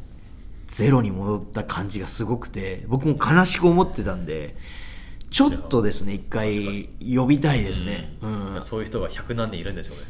[0.66, 4.56] ゼロに戻った感じがすごくて、僕も悲しく思ってたんで、
[5.30, 8.16] ちょっとですね、一回呼びたいですね。
[8.20, 8.52] うん。
[8.54, 10.02] いやそういう人が100何人いるんでしょうね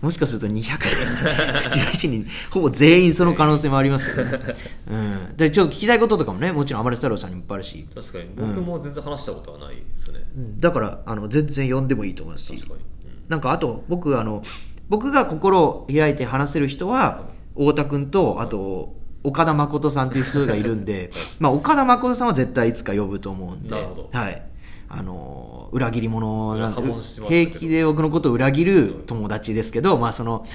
[0.00, 4.54] もしかすると211人、 ほぼ全員その可能性もありますけど、ね、
[4.90, 5.36] うん。
[5.36, 8.24] で、ちょっと聞きたいこととかもね、もちろん暴れ太郎さんにもいっぱいあるし、確かに。
[8.36, 10.20] 僕も全然話したことはないですね、
[10.58, 12.56] だから、あの、全然呼んでもいいと思いますし。
[12.56, 12.80] 確かに、
[13.28, 14.42] なんかあと、僕、あの、
[14.88, 17.24] 僕が心を開いて話せる人は、
[17.54, 18.94] 太田君と、あと、
[19.24, 24.08] 岡田誠さんっていう人がいるんで、まあ、岡田誠さんは絶対いつか呼ぶと思うんで、なるほど。
[24.12, 24.42] はい。
[24.88, 26.82] あの、裏切り者なんで
[27.28, 30.46] 平気で僕のことを裏切る友達ですけど、まあ、その、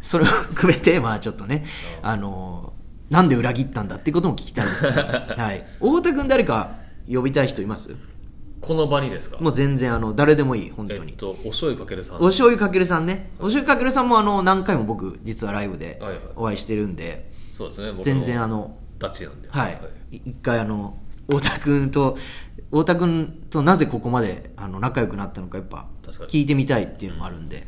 [0.00, 1.64] それを 含めて、まあ、ちょっとね、
[2.02, 2.72] あの、
[3.10, 5.64] なんで裏切ったんだっていうことも聞きたいですし、 はい。
[5.80, 6.72] 太田君誰か
[7.10, 7.94] 呼びたい人います？
[8.60, 9.38] この場にですか？
[9.38, 11.10] もう全然、あの、誰でもいい、本当に。
[11.10, 11.16] えっ。
[11.16, 12.16] とお醤油かけるさん。
[12.16, 13.30] お醤油かけるさんね。
[13.38, 16.20] お醤油かけるさんもあの、何回も僕、実はライブではいはい。
[16.36, 17.98] お会いしてるんで、そうですね。
[18.02, 19.48] 全然あの、ダチなんで。
[19.50, 19.80] はい。
[20.10, 20.96] い一回あの、
[21.28, 22.16] 太田君と、
[22.70, 25.86] 太田君となぜここまであの仲良くなったのかやっぱ
[26.28, 27.66] 聞いてみたいっていうのもあるんで。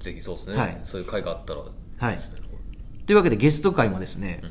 [0.00, 0.80] ぜひそうですね、はい。
[0.82, 2.16] そういう会があったらはい。
[3.06, 4.42] というわけでゲスト会もですね、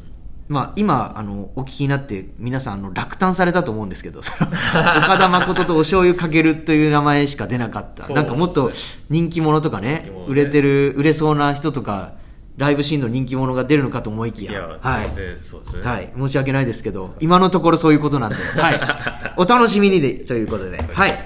[0.47, 8.11] まあ今、あの、お聞きになって皆さんあの落胆されたと思うんですけど、 岡田誠とお醤油かけるという名前しか出なかった。
[8.13, 8.71] なんかもっと
[9.09, 10.11] 人気者とかねね。
[10.27, 12.13] 売れてる、売れそうな人とか、
[12.57, 15.15] ライブシーンの人気者が出るのかと思いきや、いや、はい全。
[15.15, 16.13] 然そうですね、はい。
[16.15, 19.33] 申し訳ないですけど、今のところそういうことなんで、 はい。
[19.37, 21.25] お楽しみにで、ということで、はい。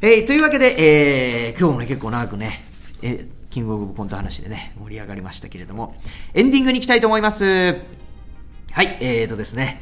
[0.00, 2.64] えーというわけで、えー今日もね、結構長くね、
[3.02, 5.96] えーキングオブコント話でね、盛り上がりましたけれども、
[6.34, 7.44] エンディングに行きたいと思います。
[7.44, 9.80] はい、えーとですね、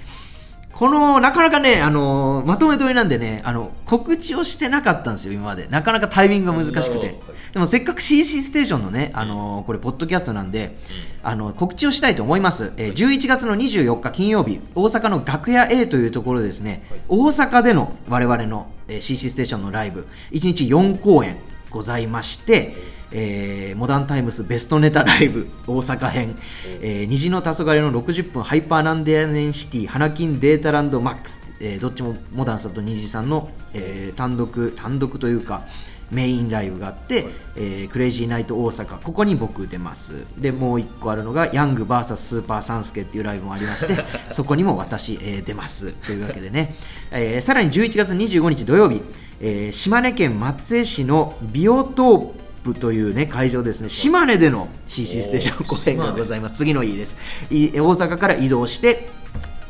[0.76, 5.66] この、なかなかね、あのまとめ撮りなんでね、あの、告知をしてなかったんですよ、今まで。
[5.68, 7.34] なかなかタイミングが難しくてど。
[7.54, 10.76] でもせっかく CC ステーションのね、あのこれ、ポッドキャストなんで、
[11.22, 12.74] あの、告知をしたいと思います。
[12.76, 21.38] えー11月の24日金曜日、大阪の楽屋 A というところですね、大阪での我々の、えー CC ステーションのライブ、1日4公演
[21.70, 22.74] ございまして、
[23.12, 26.34] えーモダンタイムスベストネタライブ大阪編、
[26.80, 35.62] えー虹の黄昏の60分ハイパーなんでやねんシティ花金データランドマックス、えーどっちもモダンさんと虹さんの、えー単独単独というか
[36.10, 37.26] メインライブがあって、
[37.56, 39.00] えークレイジーナイト大阪。
[39.00, 40.24] ここに僕出ます。
[40.38, 45.92] でもう一個あるのがヤング VS スーパーサンスケっていうライブもありまして そこにも私、えー出ます。
[46.06, 46.76] というわけでね、
[47.10, 49.02] えーさらに11月25日土曜日、
[49.40, 53.88] えー島根県松江市のビオトープというね会場ですね。
[53.88, 56.56] 島根での CC ステーション公演がございます。
[56.56, 57.16] 次の日です。
[57.50, 59.08] い大阪から移動して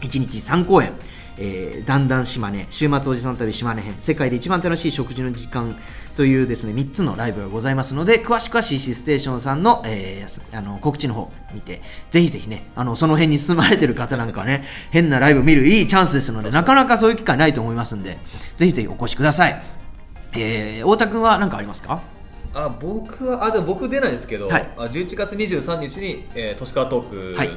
[0.03, 0.93] 1日3公演、
[1.39, 3.95] えー、だんだん島根週末おじさん旅島根編。
[4.01, 5.77] 世界で一番楽しい食事の時間
[6.17, 18.17] というですね3つのライブがございますので詳しくは CC ステーションさんの,、えー、あの告知の方見てぜひぜひねあのその辺に住まれてる方なんかはね変なライブ見るいいチャンスですのでなかなかそういう機会ないと思いますんで
[18.57, 19.63] ぜひぜひお越しください、
[20.33, 22.16] えー、太田君は何かありますか？
[22.59, 24.69] あ僕はあでも僕出ないですけど、はい。
[24.77, 27.51] あ11月23日に、えー、都市川トーク、はい。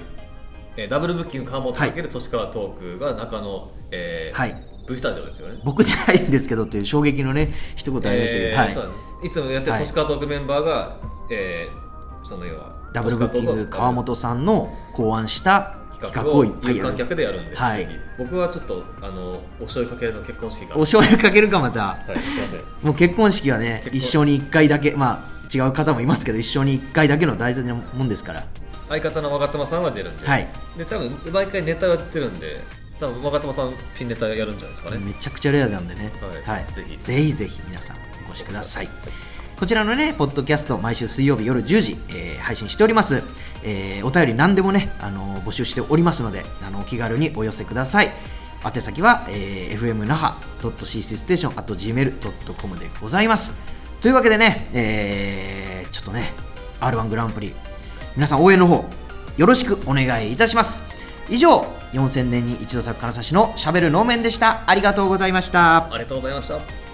[0.75, 4.55] えーダブルブッキング川本かける都市川トークが中野、えーはい。
[4.87, 5.61] V スタジオですよね。
[5.63, 8.67] 僕じゃないんですけどという衝撃のね一言ありましたけど、はい。
[8.67, 9.27] えーそうなんです。
[9.27, 9.81] いつもやってるはい。
[9.81, 10.97] 都市川トークメンバーが、
[11.31, 11.89] えー
[12.21, 17.85] その要はダブルブッキング川本さんの考案した企画を有観客でやるんで、はい。
[17.85, 17.97] ぜひ。
[18.17, 21.79] 僕はちょっとあのお醤油かけるの結婚式がお醤油かけるかまた。
[22.07, 22.59] はいすいません。
[22.81, 28.45] もう結婚式はね一生に1回だけまあ違う方もいますけど一生に1回だけの大事なもんですから。
[28.89, 30.47] 相方の若妻さんは出るんで,、はい。
[30.77, 32.59] で多分毎回ネタやってるんで
[32.99, 36.11] 多分若妻さんピンネタやるんじゃないですかね、めちゃくちゃレアなんでね、
[36.43, 36.97] はいぜひ。
[36.97, 37.97] ぜひぜひ皆さん
[38.27, 38.89] お越しください
[39.59, 43.21] こちらのねポッドキャスト毎週水曜日夜10時、えー配信しております、
[43.63, 48.07] えーお便り何でもねあの募集しておりますのであのお気軽にお寄せください。
[48.65, 53.53] 宛先は、えー、fm 那覇 .ccstation.gmail.com でございます。
[54.01, 56.31] というわけでね、えーちょっとね
[56.79, 57.53] R1 グランプリ
[58.15, 58.85] 皆さん応援の方
[59.37, 60.81] よろしくお願いいたします。
[61.29, 61.59] 以上
[61.91, 64.63] 4000年に一度咲く金指のしゃべる能面でした。
[64.65, 65.93] ありがとうございました。
[65.93, 66.88] ありがとうございました。